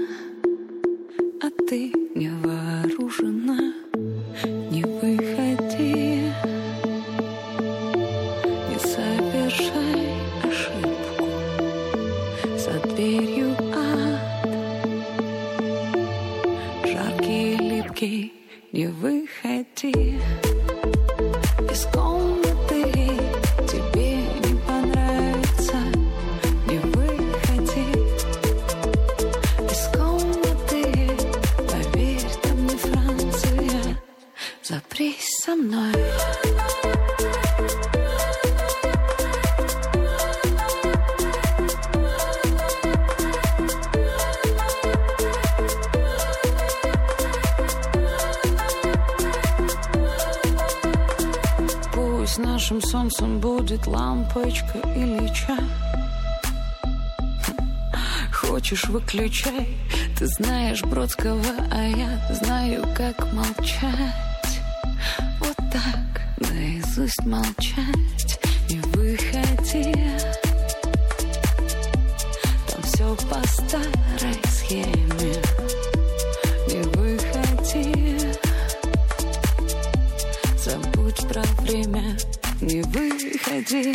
А 1.43 1.51
ты 1.67 2.06
нашим 52.67 52.83
солнцем 52.83 53.39
будет 53.39 53.87
лампочка 53.87 54.79
или 54.97 55.31
Хочешь, 58.33 58.87
выключай. 58.87 59.69
Ты 60.19 60.27
знаешь 60.27 60.83
Бродского, 60.83 61.45
а 61.71 61.85
я 61.85 62.35
знаю, 62.35 62.83
как 62.97 63.33
молчать. 63.33 64.61
Вот 65.39 65.57
так, 65.71 66.51
наизусть 66.51 67.25
молчать 67.25 68.41
Не 68.69 68.81
выходи. 68.81 69.95
Там 72.69 72.83
все 72.83 73.15
по 73.31 73.47
старой 73.47 74.41
схеме. 74.49 75.37
Не 76.67 76.83
выходи. 76.97 78.19
Забудь 80.59 81.29
про 81.29 81.43
время 81.63 82.17
выходи 82.83 83.95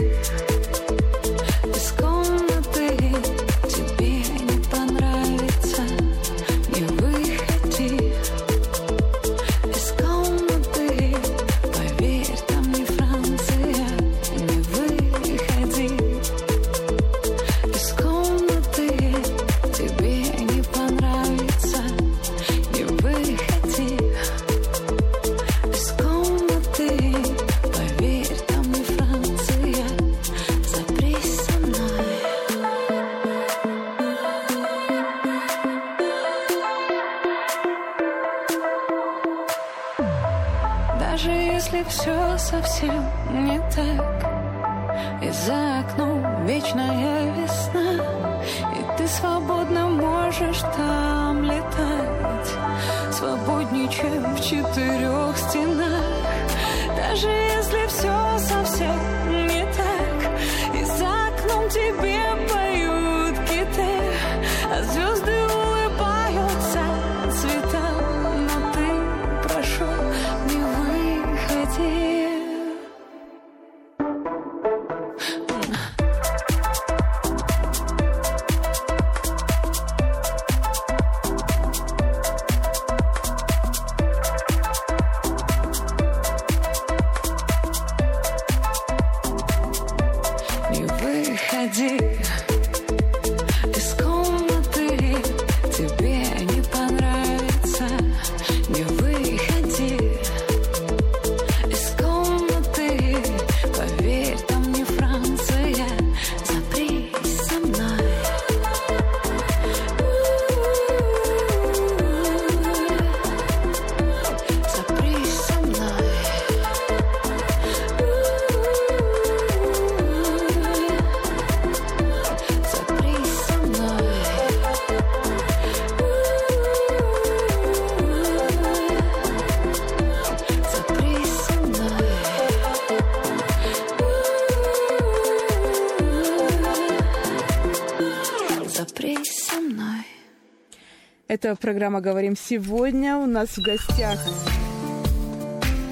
Это 141.43 141.55
программа 141.55 142.01
«Говорим 142.01 142.35
сегодня». 142.37 143.17
У 143.17 143.25
нас 143.25 143.49
в 143.57 143.63
гостях 143.63 144.19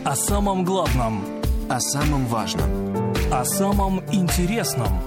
О 0.06 0.16
самом 0.16 0.64
главном, 0.64 1.24
О 1.68 1.80
самом 1.80 2.28
важном. 2.28 2.70
о 3.32 3.44
самом 3.46 4.04
интересном. 4.12 5.02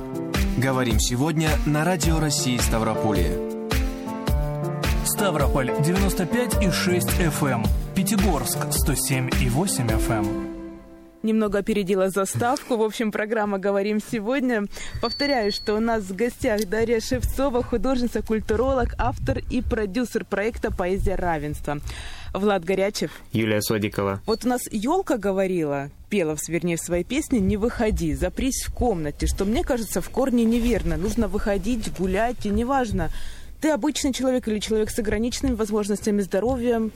Говорим 0.59 0.99
сегодня 0.99 1.51
на 1.65 1.85
Радио 1.85 2.19
России 2.19 2.57
Ставрополье. 2.59 3.39
Ставрополь 5.05 5.71
95,6 5.71 7.31
FM. 7.41 7.65
Пятигорск 7.95 8.59
107,8 8.59 9.87
FM. 9.87 10.52
Немного 11.23 11.59
опередила 11.59 12.11
заставку. 12.11 12.77
В 12.77 12.83
общем, 12.83 13.13
программа 13.13 13.59
«Говорим 13.59 14.01
сегодня». 14.01 14.67
Повторяю, 15.01 15.53
что 15.53 15.75
у 15.75 15.81
нас 15.81 16.03
в 16.05 16.15
гостях 16.15 16.69
Дарья 16.69 17.01
Шевцова, 17.01 17.63
художница, 17.63 18.23
культуролог, 18.23 18.95
автор 18.99 19.41
и 19.51 19.63
продюсер 19.63 20.25
проекта 20.25 20.71
«Поэзия 20.71 21.15
равенства». 21.15 21.79
Влад 22.33 22.65
Горячев. 22.65 23.11
Юлия 23.33 23.61
Содикова. 23.61 24.23
Вот 24.25 24.45
у 24.45 24.49
нас 24.49 24.63
елка 24.71 25.19
говорила, 25.19 25.91
пела, 26.09 26.37
вернее, 26.49 26.77
в 26.77 26.81
своей 26.81 27.05
песне 27.05 27.41
«Не 27.41 27.57
выходи, 27.57 28.15
запрись 28.15 28.65
в 28.67 28.73
комнате», 28.73 29.27
что 29.27 29.45
мне 29.45 29.63
кажется 29.63 30.01
в 30.01 30.09
корне 30.09 30.45
неверно. 30.45 30.97
Нужно 30.97 31.29
выходить, 31.29 31.93
гулять, 31.99 32.47
и 32.47 32.49
неважно, 32.49 33.11
ты 33.61 33.71
обычный 33.71 34.13
человек 34.13 34.49
или 34.49 34.59
человек 34.59 34.91
с 34.91 34.99
ограниченными 34.99 35.55
возможностями 35.55 36.21
здоровья. 36.23 36.91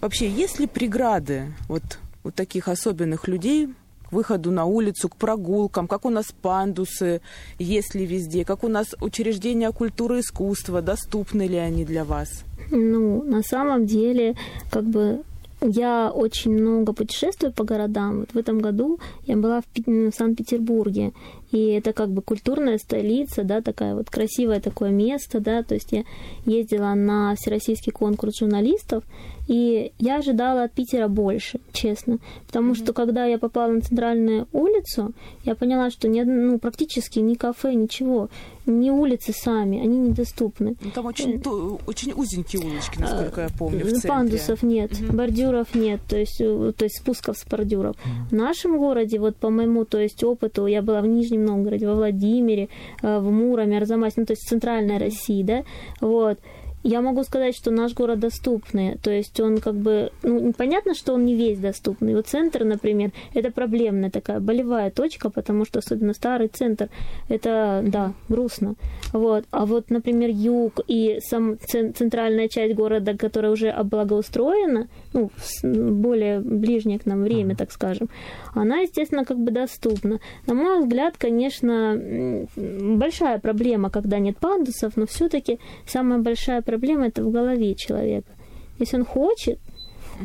Вообще, 0.00 0.28
есть 0.28 0.58
ли 0.58 0.66
преграды 0.66 1.52
вот 1.68 1.82
у 2.28 2.30
таких 2.30 2.68
особенных 2.68 3.28
людей 3.28 3.68
к 4.08 4.12
выходу 4.12 4.50
на 4.50 4.64
улицу, 4.64 5.08
к 5.08 5.16
прогулкам, 5.16 5.86
как 5.86 6.04
у 6.04 6.10
нас 6.10 6.26
пандусы, 6.42 7.20
есть 7.58 7.94
ли 7.94 8.06
везде, 8.06 8.44
как 8.44 8.64
у 8.64 8.68
нас 8.68 8.94
учреждения 9.00 9.70
культуры 9.72 10.18
и 10.18 10.20
искусства, 10.20 10.80
доступны 10.80 11.46
ли 11.46 11.56
они 11.56 11.84
для 11.84 12.04
вас? 12.04 12.44
Ну, 12.70 13.22
на 13.22 13.42
самом 13.42 13.86
деле, 13.86 14.34
как 14.70 14.84
бы 14.84 15.22
я 15.60 16.10
очень 16.10 16.52
много 16.52 16.92
путешествую 16.92 17.52
по 17.52 17.64
городам. 17.64 18.20
Вот 18.20 18.30
в 18.32 18.38
этом 18.38 18.60
году 18.60 18.98
я 19.26 19.36
была 19.36 19.60
в, 19.60 19.86
в 19.86 20.12
Санкт-Петербурге. 20.14 21.12
И 21.50 21.68
это 21.68 21.92
как 21.92 22.10
бы 22.10 22.20
культурная 22.22 22.78
столица, 22.78 23.42
да, 23.42 23.60
такая 23.62 23.94
вот 23.94 24.10
красивое 24.10 24.60
такое 24.60 24.90
место, 24.90 25.40
да. 25.40 25.62
То 25.62 25.74
есть 25.74 25.92
я 25.92 26.04
ездила 26.44 26.94
на 26.94 27.34
всероссийский 27.36 27.92
конкурс 27.92 28.38
журналистов, 28.38 29.02
и 29.46 29.92
я 29.98 30.18
ожидала 30.18 30.64
от 30.64 30.72
Питера 30.72 31.08
больше, 31.08 31.60
честно. 31.72 32.18
Потому 32.46 32.74
что 32.74 32.92
когда 32.92 33.24
я 33.24 33.38
попала 33.38 33.72
на 33.72 33.80
центральную 33.80 34.46
улицу, 34.52 35.12
я 35.44 35.54
поняла, 35.54 35.90
что 35.90 36.06
ни, 36.06 36.20
ну, 36.20 36.58
практически 36.58 37.18
ни 37.20 37.32
кафе, 37.34 37.72
ничего, 37.72 38.28
ни 38.66 38.90
улицы 38.90 39.32
сами, 39.32 39.80
они 39.80 39.98
недоступны. 39.98 40.76
Ну, 40.82 40.90
там 40.90 41.06
очень, 41.06 41.40
ту- 41.40 41.80
очень 41.86 42.12
узенькие 42.12 42.60
улочки, 42.62 42.98
насколько 43.00 43.40
я 43.40 43.48
помню, 43.58 43.84
в 43.86 43.88
Э, 43.88 43.90
центре. 43.92 44.10
Пандусов 44.10 44.62
нет, 44.62 44.90
бордюров 45.14 45.74
нет, 45.74 46.00
то 46.06 46.18
есть, 46.18 46.42
э, 46.42 46.72
то 46.76 46.84
есть 46.84 46.98
спусков 46.98 47.38
с 47.38 47.46
бордюров. 47.46 47.96
В 48.30 48.34
нашем 48.34 48.76
городе, 48.76 49.18
вот 49.18 49.36
по 49.36 49.48
моему 49.48 49.86
то 49.86 49.98
есть, 49.98 50.22
опыту, 50.22 50.66
я 50.66 50.82
была 50.82 51.00
в 51.00 51.06
Нижнем 51.06 51.37
Новгороде, 51.44 51.86
во 51.86 51.94
Владимире, 51.94 52.68
э, 53.02 53.18
в 53.18 53.30
Муроме, 53.30 53.78
Арзамасе, 53.78 54.14
ну, 54.20 54.26
то 54.26 54.32
есть 54.32 54.44
в 54.44 54.48
центральной 54.48 54.98
России, 54.98 55.42
да, 55.42 55.64
вот. 56.00 56.38
я 56.84 57.00
могу 57.02 57.24
сказать, 57.24 57.56
что 57.56 57.70
наш 57.70 57.92
город 57.94 58.20
доступный. 58.20 58.96
То 59.02 59.10
есть 59.10 59.38
он 59.40 59.58
как 59.58 59.74
бы... 59.74 60.10
Ну, 60.22 60.52
понятно, 60.56 60.94
что 60.94 61.14
он 61.14 61.24
не 61.26 61.34
весь 61.34 61.58
доступный. 61.58 62.14
Вот 62.14 62.26
центр, 62.28 62.64
например, 62.64 63.10
это 63.34 63.50
проблемная 63.50 64.10
такая 64.10 64.40
болевая 64.40 64.90
точка, 64.90 65.28
потому 65.30 65.64
что 65.64 65.80
особенно 65.80 66.14
старый 66.14 66.48
центр, 66.48 66.88
это, 67.28 67.82
да, 67.84 68.12
грустно. 68.28 68.74
Вот. 69.12 69.44
А 69.50 69.66
вот, 69.66 69.90
например, 69.90 70.30
юг 70.30 70.80
и 70.86 71.18
сам 71.20 71.58
центральная 71.60 72.48
часть 72.48 72.74
города, 72.74 73.16
которая 73.16 73.52
уже 73.52 73.70
облагоустроена, 73.70 74.88
ну, 75.12 75.30
более 75.62 76.40
ближнее 76.40 76.98
к 76.98 77.06
нам 77.06 77.22
время, 77.22 77.56
так 77.56 77.72
скажем, 77.72 78.08
она, 78.54 78.78
естественно, 78.78 79.24
как 79.24 79.38
бы 79.38 79.50
доступна. 79.50 80.20
На 80.46 80.54
мой 80.54 80.80
взгляд, 80.80 81.16
конечно, 81.16 82.46
большая 82.56 83.38
проблема, 83.38 83.90
когда 83.90 84.18
нет 84.18 84.38
пандусов, 84.38 84.96
но 84.96 85.06
все-таки 85.06 85.58
самая 85.86 86.18
большая 86.18 86.62
проблема 86.62 87.06
это 87.06 87.22
в 87.22 87.30
голове 87.30 87.74
человека. 87.74 88.32
Если 88.78 88.96
он 88.96 89.04
хочет, 89.04 89.58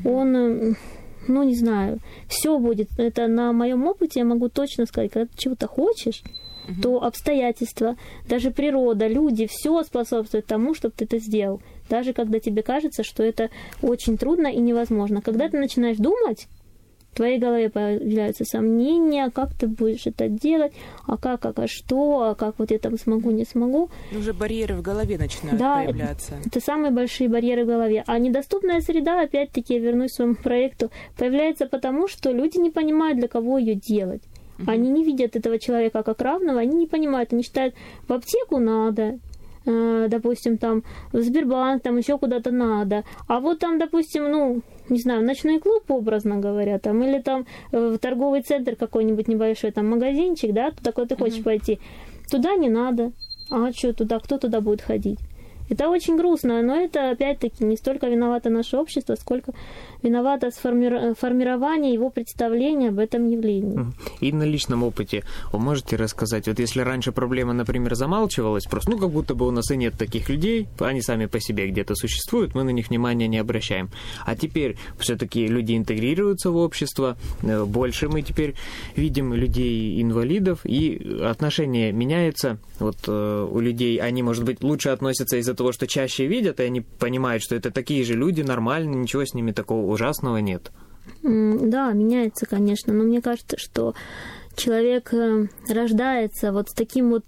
он, 0.06 0.76
ну 1.28 1.44
не 1.44 1.56
знаю, 1.56 2.00
все 2.28 2.58
будет. 2.58 2.90
Это 2.98 3.28
на 3.28 3.54
моем 3.54 3.88
опыте 3.88 4.20
я 4.20 4.26
могу 4.26 4.50
точно 4.50 4.86
сказать, 4.86 5.12
когда 5.12 5.28
ты 5.28 5.38
чего-то 5.38 5.68
хочешь, 5.68 6.22
угу. 6.68 6.82
то 6.82 7.04
обстоятельства, 7.04 7.96
даже 8.28 8.52
природа, 8.52 9.08
люди, 9.08 9.48
все 9.48 9.84
способствует 9.84 10.46
тому, 10.46 10.74
чтобы 10.74 10.94
ты 10.98 11.06
это 11.06 11.20
сделал. 11.20 11.62
Даже 11.94 12.12
когда 12.14 12.40
тебе 12.40 12.64
кажется, 12.64 13.04
что 13.04 13.22
это 13.22 13.52
очень 13.84 14.18
трудно 14.18 14.48
и 14.48 14.58
невозможно. 14.58 15.22
Когда 15.22 15.48
ты 15.48 15.60
начинаешь 15.60 15.98
думать, 15.98 16.48
в 17.12 17.16
твоей 17.18 17.38
голове 17.38 17.70
появляются 17.70 18.46
сомнения, 18.46 19.30
как 19.30 19.54
ты 19.54 19.68
будешь 19.68 20.08
это 20.08 20.28
делать, 20.28 20.74
а 21.06 21.18
как, 21.18 21.46
а, 21.46 21.54
а 21.56 21.68
что, 21.68 22.22
а 22.24 22.34
как 22.34 22.58
вот 22.58 22.72
я 22.72 22.80
там 22.80 22.98
смогу, 22.98 23.30
не 23.30 23.46
смогу. 23.46 23.92
Уже 24.18 24.34
барьеры 24.34 24.74
в 24.74 24.82
голове 24.82 25.20
начинают 25.20 25.60
да, 25.60 25.84
появляться. 25.84 26.34
Это, 26.44 26.60
самые 26.60 26.90
большие 26.90 27.30
барьеры 27.30 27.64
в 27.64 27.68
голове. 27.68 28.04
А 28.08 28.18
недоступная 28.18 28.82
среда, 28.82 29.22
опять-таки, 29.22 29.76
я 29.76 29.80
вернусь 29.80 30.14
к 30.14 30.16
своему 30.16 30.34
проекту, 30.34 30.90
появляется 31.16 31.68
потому, 31.68 32.08
что 32.08 32.32
люди 32.32 32.58
не 32.58 32.72
понимают, 32.72 33.20
для 33.20 33.28
кого 33.28 33.60
ее 33.60 33.76
делать. 33.76 34.24
Они 34.66 34.90
не 34.90 35.04
видят 35.04 35.36
этого 35.36 35.60
человека 35.60 36.02
как 36.02 36.22
равного, 36.22 36.60
они 36.60 36.76
не 36.76 36.88
понимают, 36.88 37.34
они 37.34 37.44
считают, 37.44 37.76
в 38.08 38.14
аптеку 38.14 38.58
надо, 38.58 39.20
допустим, 39.66 40.58
там 40.58 40.84
в 41.12 41.22
Сбербанк, 41.22 41.84
там 41.84 41.98
еще 41.98 42.18
куда-то 42.18 42.52
надо. 42.52 43.04
А 43.28 43.40
вот 43.40 43.60
там, 43.60 43.80
допустим, 43.80 44.30
ну, 44.30 44.62
не 44.90 45.00
знаю, 45.00 45.24
ночной 45.24 45.60
клуб, 45.60 45.90
образно 45.90 46.38
говоря, 46.38 46.80
там, 46.80 47.04
или 47.04 47.20
там 47.20 47.46
э, 47.72 47.90
в 47.96 47.98
торговый 47.98 48.42
центр 48.42 48.76
какой-нибудь 48.76 49.28
небольшой, 49.28 49.72
там, 49.72 49.90
магазинчик, 49.90 50.54
да, 50.54 50.72
такой 50.84 51.08
ты 51.08 51.16
хочешь 51.16 51.40
mm-hmm. 51.40 51.44
пойти, 51.44 51.80
туда 52.30 52.56
не 52.56 52.70
надо. 52.70 53.12
А 53.50 53.72
что 53.72 53.94
туда, 53.94 54.20
кто 54.20 54.38
туда 54.38 54.62
будет 54.62 54.82
ходить? 54.82 55.20
Это 55.70 55.90
очень 55.90 56.18
грустно, 56.18 56.62
но 56.62 56.76
это, 56.76 57.12
опять-таки, 57.12 57.64
не 57.64 57.78
столько 57.78 58.08
виновато 58.08 58.50
наше 58.50 58.78
общество, 58.78 59.16
сколько 59.16 59.54
виновато 60.02 60.52
сформи... 60.52 61.14
формирование 61.14 61.94
его 61.94 62.10
представления 62.10 62.90
об 62.90 63.00
этом 63.00 63.28
явлении. 63.28 63.80
И 64.20 64.32
на 64.32 64.44
личном 64.44 64.84
опыте 64.84 65.24
вы 65.52 65.60
можете 65.60 65.96
рассказать, 65.96 66.48
вот 66.48 66.60
если 66.60 66.82
раньше 66.82 67.12
проблема, 67.12 67.54
например, 67.54 67.96
замалчивалась, 67.96 68.66
просто, 68.66 68.92
ну, 68.92 68.98
как 68.98 69.10
будто 69.10 69.36
бы 69.36 69.48
у 69.48 69.52
нас 69.52 69.72
и 69.72 69.78
нет 69.78 69.98
таких 69.98 70.30
людей, 70.30 70.68
они 70.80 71.02
сами 71.02 71.26
по 71.26 71.40
себе 71.40 71.68
где-то 71.68 71.96
существуют, 71.96 72.56
мы 72.56 72.64
на 72.64 72.72
них 72.72 72.90
внимания 72.90 73.28
не 73.28 73.38
обращаем. 73.38 73.90
А 74.26 74.36
теперь 74.36 74.78
все-таки 74.98 75.48
люди 75.48 75.76
интегрируются 75.76 76.52
в 76.52 76.58
общество, 76.58 77.18
э, 77.42 77.64
больше 77.64 78.10
мы 78.10 78.22
теперь 78.22 78.56
видим 78.96 79.34
людей-инвалидов, 79.34 80.60
и 80.66 81.20
отношение 81.24 81.92
меняется. 81.92 82.58
Вот 82.80 82.98
э, 83.08 83.48
у 83.50 83.60
людей 83.60 83.98
они, 83.98 84.24
может 84.24 84.44
быть, 84.44 84.62
лучше 84.62 84.90
относятся 84.90 85.38
из-за 85.38 85.53
того, 85.54 85.72
что 85.72 85.88
чаще 85.88 86.28
видят, 86.28 86.60
и 86.60 86.64
они 86.64 86.82
понимают, 86.82 87.44
что 87.44 87.56
это 87.56 87.72
такие 87.72 88.04
же 88.04 88.14
люди, 88.14 88.42
нормальные, 88.42 88.96
ничего 88.96 89.26
с 89.26 89.34
ними 89.34 89.52
такого 89.52 89.92
ужасного 89.92 90.38
нет. 90.38 90.72
Да, 91.22 91.92
меняется, 91.92 92.46
конечно, 92.46 92.94
но 92.94 93.04
мне 93.04 93.22
кажется, 93.22 93.58
что 93.58 93.94
человек 94.56 95.14
э, 95.14 95.48
рождается 95.68 96.52
вот 96.52 96.70
с 96.70 96.74
таким 96.74 97.10
вот 97.10 97.26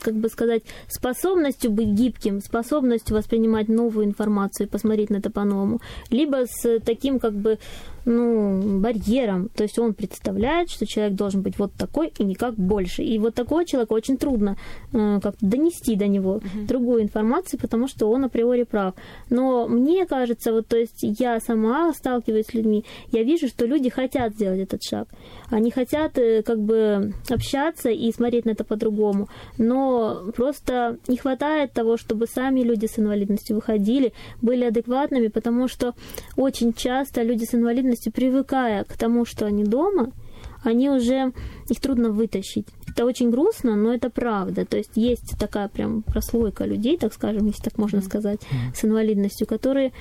как 0.00 0.14
бы 0.14 0.28
сказать, 0.28 0.62
способностью 0.88 1.70
быть 1.70 1.88
гибким, 1.88 2.40
способностью 2.40 3.16
воспринимать 3.16 3.68
новую 3.68 4.06
информацию 4.06 4.66
и 4.66 4.70
посмотреть 4.70 5.10
на 5.10 5.18
это 5.18 5.30
по-новому, 5.30 5.80
либо 6.10 6.44
с 6.46 6.80
таким 6.80 7.20
как 7.20 7.34
бы 7.34 7.58
ну, 8.04 8.80
барьером. 8.80 9.48
То 9.54 9.62
есть 9.62 9.78
он 9.78 9.94
представляет, 9.94 10.70
что 10.70 10.86
человек 10.86 11.14
должен 11.14 11.42
быть 11.42 11.58
вот 11.58 11.72
такой 11.74 12.12
и 12.18 12.24
никак 12.24 12.54
больше. 12.54 13.02
И 13.02 13.18
вот 13.18 13.34
такого 13.34 13.64
человека 13.64 13.92
очень 13.92 14.16
трудно 14.16 14.56
э, 14.92 15.20
как-то 15.22 15.46
донести 15.46 15.96
до 15.96 16.06
него 16.06 16.36
uh-huh. 16.36 16.66
другую 16.66 17.02
информацию, 17.02 17.60
потому 17.60 17.88
что 17.88 18.10
он 18.10 18.24
априори 18.24 18.64
прав. 18.64 18.94
Но 19.28 19.68
мне 19.68 20.06
кажется, 20.06 20.52
вот 20.52 20.66
то 20.68 20.76
есть 20.76 20.98
я 21.02 21.40
сама 21.40 21.92
сталкиваюсь 21.92 22.46
с 22.46 22.54
людьми, 22.54 22.84
я 23.12 23.22
вижу, 23.22 23.48
что 23.48 23.66
люди 23.66 23.90
хотят 23.90 24.34
сделать 24.34 24.60
этот 24.60 24.82
шаг. 24.82 25.08
Они 25.50 25.70
хотят 25.70 26.18
э, 26.18 26.42
как 26.42 26.60
бы 26.60 27.12
общаться 27.28 27.90
и 27.90 28.12
смотреть 28.12 28.46
на 28.46 28.50
это 28.50 28.64
по-другому. 28.64 29.28
Но 29.58 30.32
просто 30.34 30.98
не 31.08 31.16
хватает 31.16 31.72
того, 31.72 31.96
чтобы 31.96 32.26
сами 32.26 32.60
люди 32.60 32.86
с 32.86 32.98
инвалидностью 32.98 33.56
выходили, 33.56 34.12
были 34.42 34.64
адекватными, 34.64 35.28
потому 35.28 35.68
что 35.68 35.94
очень 36.36 36.72
часто 36.72 37.22
люди 37.22 37.44
с 37.44 37.54
инвалидностью 37.54 37.89
инвалидностью, 37.90 38.12
привыкая 38.12 38.84
к 38.84 38.96
тому, 38.96 39.24
что 39.24 39.46
они 39.46 39.64
дома, 39.64 40.12
они 40.62 40.90
уже, 40.90 41.32
их 41.68 41.80
трудно 41.80 42.10
вытащить. 42.10 42.66
Это 42.88 43.04
очень 43.04 43.30
грустно, 43.30 43.76
но 43.76 43.92
это 43.92 44.10
правда. 44.10 44.64
То 44.64 44.76
есть 44.76 44.92
есть 44.96 45.38
такая 45.38 45.68
прям 45.68 46.02
прослойка 46.02 46.64
людей, 46.66 46.98
так 46.98 47.12
скажем, 47.12 47.46
если 47.46 47.62
так 47.62 47.78
можно 47.78 48.02
сказать, 48.02 48.40
с 48.74 48.84
инвалидностью, 48.84 49.46
которые 49.46 49.92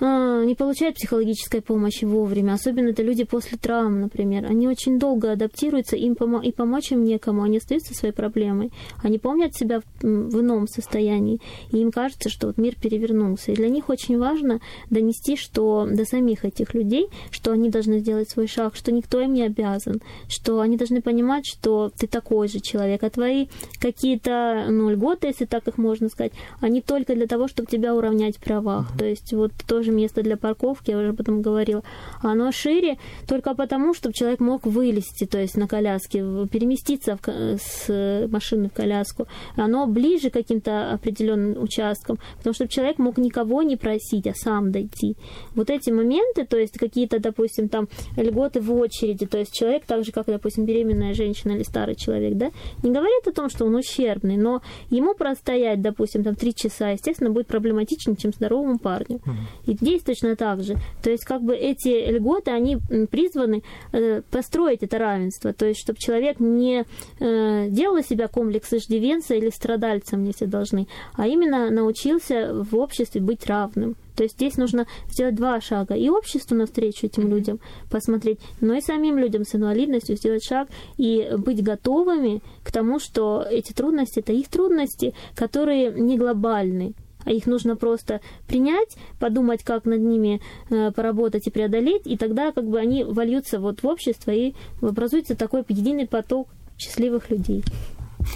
не 0.00 0.54
получают 0.54 0.96
психологической 0.96 1.62
помощи 1.62 2.04
вовремя, 2.04 2.54
особенно 2.54 2.88
это 2.88 3.02
люди 3.02 3.24
после 3.24 3.58
травм, 3.58 4.00
например. 4.00 4.46
Они 4.46 4.68
очень 4.68 4.98
долго 4.98 5.32
адаптируются, 5.32 5.96
им 5.96 6.14
помо- 6.14 6.42
и 6.42 6.52
помочь 6.52 6.92
им 6.92 7.04
некому, 7.04 7.42
они 7.42 7.58
остаются 7.58 7.94
своей 7.94 8.14
проблемой. 8.14 8.72
Они 9.02 9.18
помнят 9.18 9.54
себя 9.54 9.80
в, 9.80 9.84
в 10.02 10.40
ином 10.40 10.68
состоянии, 10.68 11.40
и 11.70 11.78
им 11.78 11.90
кажется, 11.90 12.28
что 12.28 12.48
вот 12.48 12.58
мир 12.58 12.74
перевернулся. 12.80 13.52
И 13.52 13.56
для 13.56 13.68
них 13.68 13.88
очень 13.88 14.18
важно 14.18 14.60
донести, 14.90 15.36
что 15.36 15.86
до 15.90 16.04
самих 16.04 16.44
этих 16.44 16.74
людей, 16.74 17.08
что 17.30 17.52
они 17.52 17.70
должны 17.70 17.98
сделать 17.98 18.30
свой 18.30 18.46
шаг, 18.46 18.76
что 18.76 18.92
никто 18.92 19.20
им 19.20 19.32
не 19.32 19.42
обязан, 19.42 20.00
что 20.28 20.60
они 20.60 20.76
должны 20.76 21.00
понимать, 21.02 21.44
что 21.46 21.90
ты 21.96 22.06
такой 22.06 22.48
же 22.48 22.60
человек, 22.60 23.02
а 23.02 23.10
твои 23.10 23.46
какие-то 23.80 24.66
ну, 24.68 24.90
льготы, 24.90 25.28
если 25.28 25.44
так 25.44 25.68
их 25.68 25.78
можно 25.78 26.08
сказать, 26.08 26.32
они 26.60 26.80
только 26.80 27.14
для 27.14 27.26
того, 27.26 27.48
чтобы 27.48 27.68
тебя 27.70 27.94
уравнять 27.94 28.36
в 28.36 28.40
правах. 28.40 28.96
То 28.98 29.04
есть 29.04 29.32
вот 29.32 29.52
тоже 29.66 29.85
тоже 29.86 29.96
место 29.96 30.22
для 30.22 30.36
парковки, 30.36 30.90
я 30.90 30.98
уже 30.98 31.08
об 31.10 31.20
этом 31.20 31.42
говорила, 31.42 31.82
оно 32.22 32.50
шире 32.52 32.98
только 33.28 33.54
потому, 33.54 33.94
чтобы 33.94 34.14
человек 34.14 34.40
мог 34.40 34.66
вылезти, 34.66 35.26
то 35.26 35.38
есть 35.38 35.56
на 35.56 35.68
коляске, 35.68 36.20
переместиться 36.50 37.16
в, 37.16 37.28
с 37.58 38.28
машины 38.28 38.68
в 38.68 38.72
коляску. 38.72 39.26
Оно 39.56 39.86
ближе 39.86 40.30
к 40.30 40.34
каким-то 40.34 40.92
определенным 40.92 41.62
участкам, 41.62 42.18
потому 42.38 42.54
что 42.54 42.68
человек 42.68 42.98
мог 42.98 43.18
никого 43.18 43.62
не 43.62 43.76
просить, 43.76 44.26
а 44.26 44.34
сам 44.34 44.72
дойти. 44.72 45.16
Вот 45.54 45.70
эти 45.70 45.90
моменты, 45.90 46.44
то 46.44 46.56
есть 46.56 46.78
какие-то, 46.78 47.20
допустим, 47.20 47.68
там 47.68 47.88
льготы 48.16 48.60
в 48.60 48.72
очереди, 48.72 49.26
то 49.26 49.38
есть 49.38 49.52
человек 49.52 49.84
так 49.86 50.04
же, 50.04 50.12
как, 50.12 50.26
допустим, 50.26 50.64
беременная 50.64 51.14
женщина 51.14 51.52
или 51.52 51.62
старый 51.62 51.94
человек, 51.94 52.34
да, 52.34 52.50
не 52.82 52.90
говорит 52.90 53.26
о 53.26 53.32
том, 53.32 53.48
что 53.48 53.66
он 53.66 53.74
ущербный, 53.74 54.36
но 54.36 54.62
ему 54.90 55.14
простоять, 55.14 55.80
допустим, 55.80 56.24
там 56.24 56.34
три 56.34 56.54
часа, 56.54 56.90
естественно, 56.90 57.30
будет 57.30 57.46
проблематичнее, 57.46 58.16
чем 58.16 58.32
здоровому 58.32 58.78
парню. 58.78 59.20
И 59.66 59.75
здесь 59.80 60.02
точно 60.02 60.36
так 60.36 60.62
же. 60.62 60.76
То 61.02 61.10
есть 61.10 61.24
как 61.24 61.42
бы 61.42 61.54
эти 61.54 62.10
льготы, 62.10 62.50
они 62.50 62.78
призваны 63.10 63.62
э, 63.92 64.22
построить 64.30 64.82
это 64.82 64.98
равенство, 64.98 65.52
то 65.52 65.66
есть 65.66 65.80
чтобы 65.80 65.98
человек 65.98 66.40
не 66.40 66.84
э, 67.20 67.68
делал 67.68 67.96
из 67.96 68.06
себя 68.06 68.28
комплекс 68.28 68.72
иждивенца 68.72 69.34
или 69.34 69.50
страдальцем, 69.50 70.24
если 70.24 70.46
должны, 70.46 70.86
а 71.14 71.26
именно 71.26 71.70
научился 71.70 72.52
в 72.52 72.76
обществе 72.76 73.20
быть 73.20 73.46
равным. 73.46 73.96
То 74.16 74.22
есть 74.22 74.36
здесь 74.36 74.56
нужно 74.56 74.86
сделать 75.10 75.34
два 75.34 75.60
шага. 75.60 75.94
И 75.94 76.08
обществу 76.08 76.56
навстречу 76.56 77.06
этим 77.06 77.28
людям 77.28 77.60
посмотреть, 77.90 78.40
но 78.60 78.74
и 78.74 78.80
самим 78.80 79.18
людям 79.18 79.44
с 79.44 79.54
инвалидностью 79.54 80.16
сделать 80.16 80.42
шаг 80.42 80.68
и 80.96 81.30
быть 81.36 81.62
готовыми 81.62 82.42
к 82.64 82.72
тому, 82.72 82.98
что 82.98 83.44
эти 83.48 83.72
трудности– 83.72 84.18
это 84.20 84.32
их 84.32 84.48
трудности, 84.48 85.14
которые 85.34 85.92
не 85.92 86.16
глобальны 86.16 86.94
а 87.26 87.32
их 87.32 87.46
нужно 87.46 87.76
просто 87.76 88.20
принять, 88.46 88.96
подумать, 89.20 89.62
как 89.62 89.84
над 89.84 90.00
ними 90.00 90.40
э, 90.70 90.92
поработать 90.92 91.46
и 91.46 91.50
преодолеть, 91.50 92.06
и 92.06 92.16
тогда 92.16 92.52
как 92.52 92.64
бы 92.64 92.78
они 92.78 93.04
вольются 93.04 93.60
вот 93.60 93.82
в 93.82 93.86
общество 93.86 94.30
и 94.30 94.54
образуется 94.80 95.36
такой 95.36 95.64
единый 95.68 96.06
поток 96.06 96.48
счастливых 96.78 97.28
людей. 97.30 97.64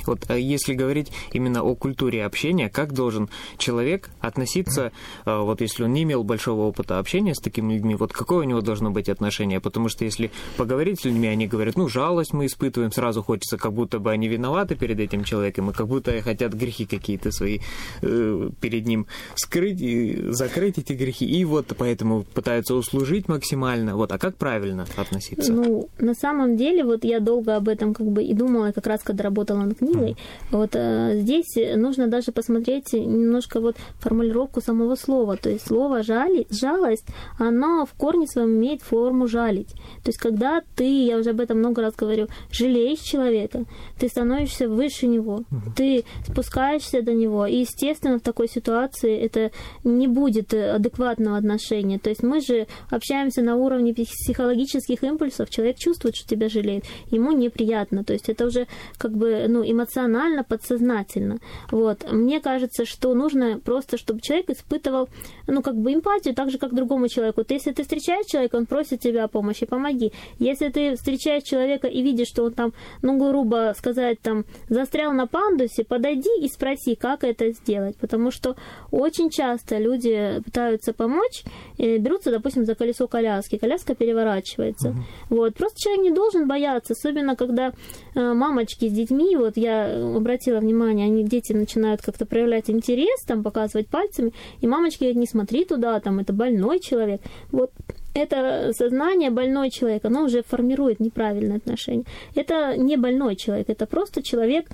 Вот 0.06 0.28
э, 0.30 0.40
если 0.40 0.74
говорить 0.74 1.12
именно 1.32 1.62
о 1.62 1.74
культуре 1.74 2.24
общения, 2.24 2.68
как 2.68 2.92
должен 2.92 3.28
человек 3.58 4.10
относиться, 4.20 4.92
э, 5.24 5.38
вот 5.38 5.60
если 5.60 5.84
он 5.84 5.92
не 5.92 6.02
имел 6.02 6.24
большого 6.24 6.62
опыта 6.62 6.98
общения 6.98 7.34
с 7.34 7.40
такими 7.40 7.74
людьми, 7.74 7.94
вот 7.94 8.12
какое 8.12 8.40
у 8.40 8.48
него 8.48 8.60
должно 8.60 8.90
быть 8.90 9.08
отношение? 9.08 9.60
Потому 9.60 9.88
что 9.88 10.04
если 10.04 10.30
поговорить 10.56 11.00
с 11.00 11.04
людьми, 11.04 11.28
они 11.28 11.46
говорят, 11.46 11.76
ну, 11.76 11.88
жалость 11.88 12.32
мы 12.32 12.46
испытываем, 12.46 12.92
сразу 12.92 13.22
хочется, 13.22 13.56
как 13.56 13.72
будто 13.72 13.98
бы 13.98 14.10
они 14.10 14.28
виноваты 14.28 14.74
перед 14.74 14.98
этим 15.00 15.24
человеком, 15.24 15.70
и 15.70 15.72
как 15.72 15.86
будто 15.86 16.20
хотят 16.22 16.52
грехи 16.52 16.86
какие-то 16.86 17.30
свои 17.30 17.60
э, 18.02 18.50
перед 18.60 18.86
ним 18.86 19.06
скрыть 19.34 19.80
и 19.80 20.30
закрыть 20.30 20.78
эти 20.78 20.92
грехи. 20.92 21.26
И 21.26 21.44
вот 21.44 21.72
поэтому 21.76 22.22
пытаются 22.22 22.74
услужить 22.74 23.28
максимально. 23.28 23.96
Вот, 23.96 24.12
а 24.12 24.18
как 24.18 24.36
правильно 24.36 24.86
относиться? 24.96 25.52
Ну, 25.52 25.88
на 25.98 26.14
самом 26.14 26.56
деле, 26.56 26.84
вот 26.84 27.04
я 27.04 27.20
долго 27.20 27.56
об 27.56 27.68
этом 27.68 27.94
как 27.94 28.06
бы 28.06 28.22
и 28.22 28.34
думала, 28.34 28.72
как 28.72 28.86
раз 28.86 29.02
когда 29.02 29.24
работала 29.24 29.64
над 29.64 29.79
книгой. 29.80 30.16
Вот 30.50 30.70
э, 30.74 31.20
здесь 31.20 31.56
нужно 31.76 32.06
даже 32.06 32.32
посмотреть 32.32 32.92
немножко 32.92 33.60
вот 33.60 33.76
формулировку 33.98 34.60
самого 34.60 34.94
слова. 34.94 35.36
То 35.36 35.50
есть 35.50 35.66
слово 35.66 36.02
жали, 36.02 36.46
жалость, 36.50 37.06
оно 37.38 37.86
в 37.86 37.92
корне 37.94 38.26
своем 38.26 38.50
имеет 38.58 38.82
форму 38.82 39.26
жалить. 39.26 39.70
То 40.04 40.08
есть 40.08 40.18
когда 40.18 40.62
ты, 40.76 41.06
я 41.06 41.18
уже 41.18 41.30
об 41.30 41.40
этом 41.40 41.58
много 41.58 41.82
раз 41.82 41.94
говорю, 41.94 42.28
жалеешь 42.50 43.00
человека, 43.00 43.64
ты 43.98 44.08
становишься 44.08 44.68
выше 44.68 45.06
него, 45.06 45.44
mm. 45.50 45.56
ты 45.76 46.04
спускаешься 46.28 47.02
до 47.02 47.12
него. 47.12 47.46
И, 47.46 47.60
естественно, 47.60 48.18
в 48.18 48.22
такой 48.22 48.48
ситуации 48.48 49.18
это 49.18 49.50
не 49.84 50.08
будет 50.08 50.52
адекватного 50.54 51.36
отношения. 51.36 51.98
То 51.98 52.10
есть 52.10 52.22
мы 52.22 52.40
же 52.40 52.66
общаемся 52.90 53.42
на 53.42 53.56
уровне 53.56 53.94
психологических 53.94 55.02
импульсов. 55.02 55.50
Человек 55.50 55.78
чувствует, 55.78 56.16
что 56.16 56.28
тебя 56.28 56.48
жалеет. 56.48 56.84
Ему 57.10 57.32
неприятно. 57.32 58.04
То 58.04 58.12
есть 58.12 58.28
это 58.28 58.46
уже 58.46 58.66
как 58.98 59.12
бы 59.12 59.46
ну, 59.48 59.62
эмоционально, 59.70 60.44
подсознательно. 60.44 61.38
Вот. 61.70 62.10
Мне 62.10 62.40
кажется, 62.40 62.84
что 62.84 63.14
нужно 63.14 63.58
просто, 63.58 63.96
чтобы 63.98 64.20
человек 64.20 64.50
испытывал 64.50 65.08
ну, 65.46 65.62
как 65.62 65.76
бы 65.76 65.92
эмпатию, 65.92 66.34
так 66.34 66.50
же, 66.50 66.58
как 66.58 66.74
другому 66.74 67.08
человеку. 67.08 67.44
То 67.44 67.54
если 67.54 67.72
ты 67.72 67.82
встречаешь 67.82 68.26
человека, 68.26 68.56
он 68.56 68.66
просит 68.66 69.00
тебя 69.00 69.24
о 69.24 69.28
помощи, 69.28 69.66
помоги. 69.66 70.12
Если 70.38 70.68
ты 70.68 70.96
встречаешь 70.96 71.42
человека 71.42 71.86
и 71.86 72.02
видишь, 72.02 72.28
что 72.28 72.44
он 72.44 72.52
там, 72.52 72.72
ну, 73.02 73.18
грубо 73.18 73.74
сказать, 73.76 74.20
там, 74.20 74.44
застрял 74.68 75.12
на 75.12 75.26
пандусе, 75.26 75.84
подойди 75.84 76.30
и 76.40 76.48
спроси, 76.48 76.94
как 76.94 77.24
это 77.24 77.50
сделать. 77.52 77.96
Потому 77.96 78.30
что 78.30 78.56
очень 78.90 79.30
часто 79.30 79.78
люди 79.78 80.40
пытаются 80.44 80.92
помочь, 80.92 81.44
берутся, 81.78 82.30
допустим, 82.30 82.64
за 82.64 82.74
колесо 82.74 83.06
коляски. 83.06 83.58
Коляска 83.58 83.94
переворачивается. 83.94 84.88
Uh-huh. 84.88 85.02
Вот. 85.28 85.54
Просто 85.54 85.78
человек 85.80 86.02
не 86.04 86.10
должен 86.10 86.48
бояться, 86.48 86.92
особенно 86.92 87.36
когда 87.36 87.68
э, 87.68 88.09
мамочки 88.14 88.88
с 88.88 88.92
детьми, 88.92 89.36
вот 89.36 89.56
я 89.56 90.16
обратила 90.16 90.58
внимание, 90.58 91.06
они, 91.06 91.24
дети 91.24 91.52
начинают 91.52 92.02
как-то 92.02 92.26
проявлять 92.26 92.70
интерес, 92.70 93.22
там, 93.26 93.42
показывать 93.42 93.88
пальцами, 93.88 94.32
и 94.60 94.66
мамочки 94.66 95.00
говорят, 95.00 95.18
не 95.18 95.26
смотри 95.26 95.64
туда, 95.64 96.00
там, 96.00 96.18
это 96.18 96.32
больной 96.32 96.80
человек. 96.80 97.20
Вот 97.50 97.70
это 98.14 98.72
сознание 98.72 99.30
больной 99.30 99.70
человек, 99.70 100.04
оно 100.04 100.24
уже 100.24 100.42
формирует 100.42 101.00
неправильное 101.00 101.58
отношение. 101.58 102.04
Это 102.34 102.76
не 102.76 102.96
больной 102.96 103.36
человек, 103.36 103.70
это 103.70 103.86
просто 103.86 104.22
человек, 104.22 104.66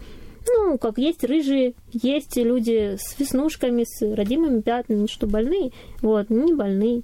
ну, 0.48 0.78
как 0.78 0.98
есть 0.98 1.24
рыжие, 1.24 1.74
есть 1.92 2.36
люди 2.36 2.96
с 2.98 3.18
веснушками, 3.18 3.84
с 3.86 4.14
родимыми 4.14 4.60
пятнами, 4.60 5.06
что 5.06 5.26
больные, 5.26 5.72
вот, 6.02 6.30
не 6.30 6.54
больные. 6.54 7.02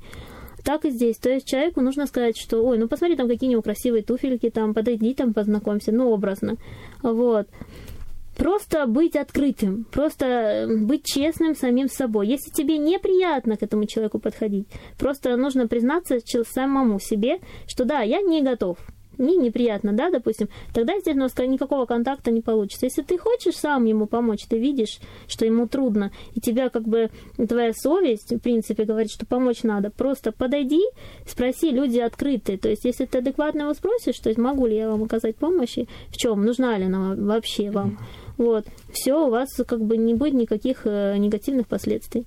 Так 0.65 0.85
и 0.85 0.91
здесь. 0.91 1.17
То 1.17 1.31
есть 1.31 1.47
человеку 1.47 1.81
нужно 1.81 2.07
сказать, 2.07 2.37
что, 2.39 2.65
ой, 2.65 2.79
ну 2.79 2.89
посмотри, 2.89 3.17
там 3.17 3.29
какие 3.29 3.49
у 3.49 3.53
него 3.53 3.63
красивые 3.63 4.03
туфельки, 4.03 4.51
там, 4.51 4.75
подойди, 4.75 5.15
там, 5.15 5.33
познакомься, 5.33 5.93
ну, 5.93 6.11
образно. 6.11 6.57
Вот. 7.03 7.49
Просто 8.37 8.87
быть 8.87 9.15
открытым, 9.15 9.85
просто 9.85 10.67
быть 10.69 11.05
честным 11.05 11.55
самим 11.55 11.89
собой. 11.89 12.29
Если 12.29 12.51
тебе 12.51 12.79
неприятно 12.79 13.57
к 13.57 13.63
этому 13.63 13.85
человеку 13.85 14.19
подходить, 14.19 14.67
просто 14.99 15.37
нужно 15.37 15.69
признаться 15.69 16.19
самому 16.51 16.99
себе, 16.99 17.41
что 17.67 17.85
да, 17.85 18.01
я 18.01 18.21
не 18.23 18.43
готов, 18.43 18.79
мне 19.19 19.37
неприятно, 19.37 19.93
да, 19.93 20.11
допустим, 20.11 20.49
тогда, 20.73 20.95
естественно, 20.95 21.47
никакого 21.47 21.87
контакта 21.87 22.31
не 22.31 22.41
получится. 22.41 22.87
Если 22.87 23.03
ты 23.03 23.19
хочешь 23.19 23.57
сам 23.57 23.85
ему 23.85 24.07
помочь, 24.07 24.45
ты 24.49 24.59
видишь, 24.59 24.99
что 25.27 25.45
ему 25.45 25.67
трудно, 25.67 26.13
и 26.35 26.41
тебя 26.41 26.69
как 26.69 26.85
бы 26.85 27.11
твоя 27.37 27.73
совесть, 27.73 28.33
в 28.33 28.39
принципе, 28.39 28.85
говорит, 28.85 29.11
что 29.11 29.27
помочь 29.27 29.63
надо, 29.63 29.91
просто 29.91 30.33
подойди, 30.33 30.83
спроси, 31.27 31.71
люди 31.71 31.99
открытые. 31.99 32.59
То 32.59 32.69
есть, 32.69 32.85
если 32.85 33.05
ты 33.05 33.19
адекватно 33.19 33.63
его 33.63 33.75
спросишь, 33.75 34.19
то 34.19 34.29
есть, 34.29 34.39
могу 34.39 34.67
ли 34.67 34.77
я 34.77 34.91
вам 34.91 35.03
оказать 35.05 35.37
помощь, 35.37 35.79
и 35.79 35.89
в 36.09 36.17
чем, 36.17 36.45
нужна 36.45 36.79
ли 36.79 36.85
она 36.85 37.15
вообще 37.17 37.71
вам, 37.71 37.99
вот, 38.39 38.67
все, 38.93 39.27
у 39.27 39.31
вас 39.31 39.49
как 39.67 39.85
бы 39.85 39.97
не 39.97 40.15
будет 40.15 40.35
никаких 40.35 40.83
э, 40.85 41.17
негативных 41.19 41.69
последствий. 41.69 42.25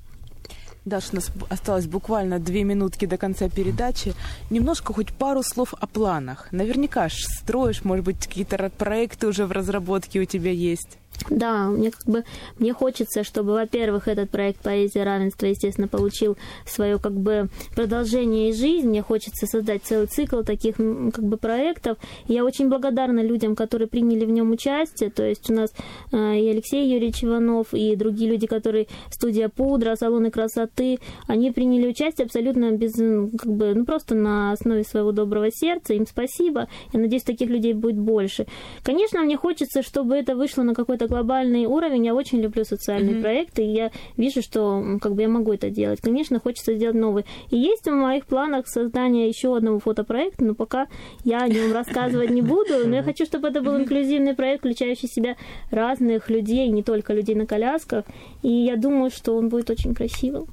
Даш, 0.85 1.05
у 1.11 1.15
нас 1.15 1.31
осталось 1.49 1.87
буквально 1.87 2.37
две 2.37 2.63
минутки 2.63 3.05
до 3.05 3.17
конца 3.17 3.49
передачи. 3.49 4.13
Немножко 4.51 4.93
хоть 4.93 5.11
пару 5.11 5.41
слов 5.41 5.73
о 5.73 5.87
планах. 5.87 6.51
Наверняка 6.51 7.09
строишь, 7.09 7.83
может 7.83 8.05
быть, 8.05 8.27
какие-то 8.27 8.69
проекты 8.69 9.25
уже 9.25 9.47
в 9.47 9.51
разработке 9.51 10.19
у 10.19 10.25
тебя 10.25 10.51
есть. 10.51 10.99
Да, 11.29 11.67
мне 11.67 11.91
как 11.91 12.05
бы 12.05 12.23
мне 12.59 12.73
хочется, 12.73 13.23
чтобы, 13.23 13.53
во-первых, 13.53 14.07
этот 14.07 14.29
проект 14.29 14.61
поэзия 14.61 15.03
равенства, 15.03 15.47
естественно, 15.47 15.87
получил 15.87 16.37
свое 16.65 16.99
как 16.99 17.13
бы 17.13 17.49
продолжение 17.75 18.49
и 18.49 18.53
жизнь. 18.53 18.87
Мне 18.87 19.01
хочется 19.01 19.47
создать 19.47 19.83
целый 19.83 20.07
цикл 20.07 20.41
таких 20.43 20.75
как 20.75 21.23
бы 21.23 21.37
проектов. 21.37 21.97
Я 22.27 22.45
очень 22.45 22.69
благодарна 22.69 23.21
людям, 23.21 23.55
которые 23.55 23.87
приняли 23.87 24.25
в 24.25 24.29
нем 24.29 24.51
участие. 24.51 25.09
То 25.09 25.23
есть 25.23 25.49
у 25.49 25.53
нас 25.53 25.73
э, 26.11 26.37
и 26.37 26.49
Алексей 26.49 26.87
Юрьевич 26.91 27.23
Иванов, 27.23 27.73
и 27.73 27.95
другие 27.95 28.29
люди, 28.29 28.47
которые 28.47 28.87
студия 29.09 29.49
Пудра, 29.49 29.95
салоны 29.95 30.31
красоты, 30.31 30.99
они 31.27 31.51
приняли 31.51 31.87
участие 31.87 32.25
абсолютно 32.25 32.71
без, 32.71 32.93
как 32.93 33.51
бы, 33.51 33.73
ну 33.73 33.85
просто 33.85 34.15
на 34.15 34.51
основе 34.51 34.83
своего 34.83 35.11
доброго 35.11 35.49
сердца. 35.51 35.93
Им 35.93 36.05
спасибо. 36.05 36.67
Я 36.93 36.99
надеюсь, 36.99 37.23
таких 37.23 37.49
людей 37.49 37.73
будет 37.73 37.97
больше. 37.97 38.45
Конечно, 38.83 39.21
мне 39.21 39.37
хочется, 39.37 39.81
чтобы 39.81 40.15
это 40.15 40.35
вышло 40.35 40.63
на 40.63 40.73
какой-то 40.73 41.04
это 41.05 41.13
глобальный 41.13 41.65
уровень. 41.65 42.05
Я 42.05 42.13
очень 42.13 42.41
люблю 42.41 42.65
социальные 42.65 43.15
mm-hmm. 43.15 43.21
проекты, 43.21 43.63
и 43.63 43.71
я 43.71 43.91
вижу, 44.17 44.41
что 44.41 44.97
как 45.01 45.15
бы 45.15 45.21
я 45.21 45.29
могу 45.29 45.53
это 45.53 45.69
делать. 45.69 46.01
Конечно, 46.01 46.39
хочется 46.39 46.75
сделать 46.75 46.95
новый. 46.95 47.25
И 47.49 47.57
есть 47.57 47.85
в 47.85 47.91
моих 47.91 48.25
планах 48.25 48.67
создание 48.67 49.27
еще 49.27 49.55
одного 49.55 49.79
фотопроекта, 49.79 50.43
но 50.43 50.55
пока 50.55 50.87
я 51.23 51.39
о 51.39 51.47
нем 51.47 51.73
рассказывать 51.73 52.29
не 52.29 52.41
буду. 52.41 52.87
Но 52.87 52.95
я 52.95 53.03
хочу, 53.03 53.25
чтобы 53.25 53.47
это 53.47 53.61
был 53.61 53.77
инклюзивный 53.77 54.33
проект, 54.33 54.59
включающий 54.59 55.07
в 55.07 55.11
себя 55.11 55.35
разных 55.71 56.29
людей, 56.29 56.67
не 56.69 56.83
только 56.83 57.13
людей 57.13 57.35
на 57.35 57.45
колясках. 57.45 58.05
И 58.41 58.49
я 58.49 58.75
думаю, 58.75 59.11
что 59.11 59.35
он 59.35 59.49
будет 59.49 59.69
очень 59.69 59.93
красивым. 59.93 60.47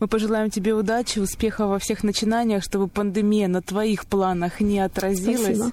Мы 0.00 0.08
пожелаем 0.08 0.50
тебе 0.50 0.74
удачи, 0.74 1.20
успеха 1.20 1.68
во 1.68 1.78
всех 1.78 2.02
начинаниях, 2.02 2.64
чтобы 2.64 2.88
пандемия 2.88 3.46
на 3.46 3.62
твоих 3.62 4.06
планах 4.06 4.60
не 4.60 4.80
отразилась. 4.80 5.58
Спасибо 5.58 5.72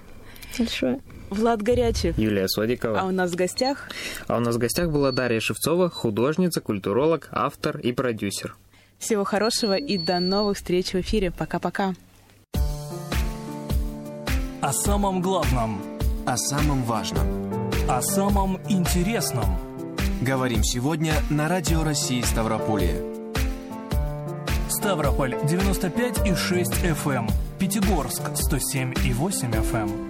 большое. 0.60 1.00
Влад 1.30 1.62
Горячев. 1.62 2.18
Юлия 2.18 2.48
Содикова. 2.48 3.02
А 3.02 3.06
у 3.06 3.12
нас 3.12 3.32
в 3.32 3.36
гостях? 3.36 3.90
А 4.28 4.38
у 4.38 4.40
нас 4.40 4.56
в 4.56 4.58
гостях 4.58 4.90
была 4.90 5.12
Дарья 5.12 5.40
Шевцова, 5.40 5.90
художница, 5.90 6.62
культуролог, 6.62 7.30
автор 7.32 7.78
и 7.78 7.92
продюсер. 7.92 8.56
Всего 8.98 9.24
хорошего 9.24 9.78
и 9.78 9.98
до 9.98 10.20
новых 10.20 10.58
встреч 10.58 10.94
в 10.94 10.96
эфире. 10.96 11.32
Пока-пока. 11.32 11.94
О 14.62 14.74
самом 14.74 15.22
главном. 15.22 15.82
О 16.26 16.36
самом 16.38 16.84
важном. 16.84 17.26
О 17.88 18.02
самом 18.02 18.60
интересном. 18.68 19.58
Говорим 20.22 20.64
сегодня 20.64 21.14
на 21.30 21.48
Радио 21.48 21.84
России 21.84 22.22
Ставрополье. 22.22 23.02
Ставрополь 24.70 25.34
95,6 25.34 26.94
FM. 26.94 27.16
Эм. 27.16 27.28
Пятигорск 27.58 28.22
107,8 28.34 29.54
FM. 29.54 30.09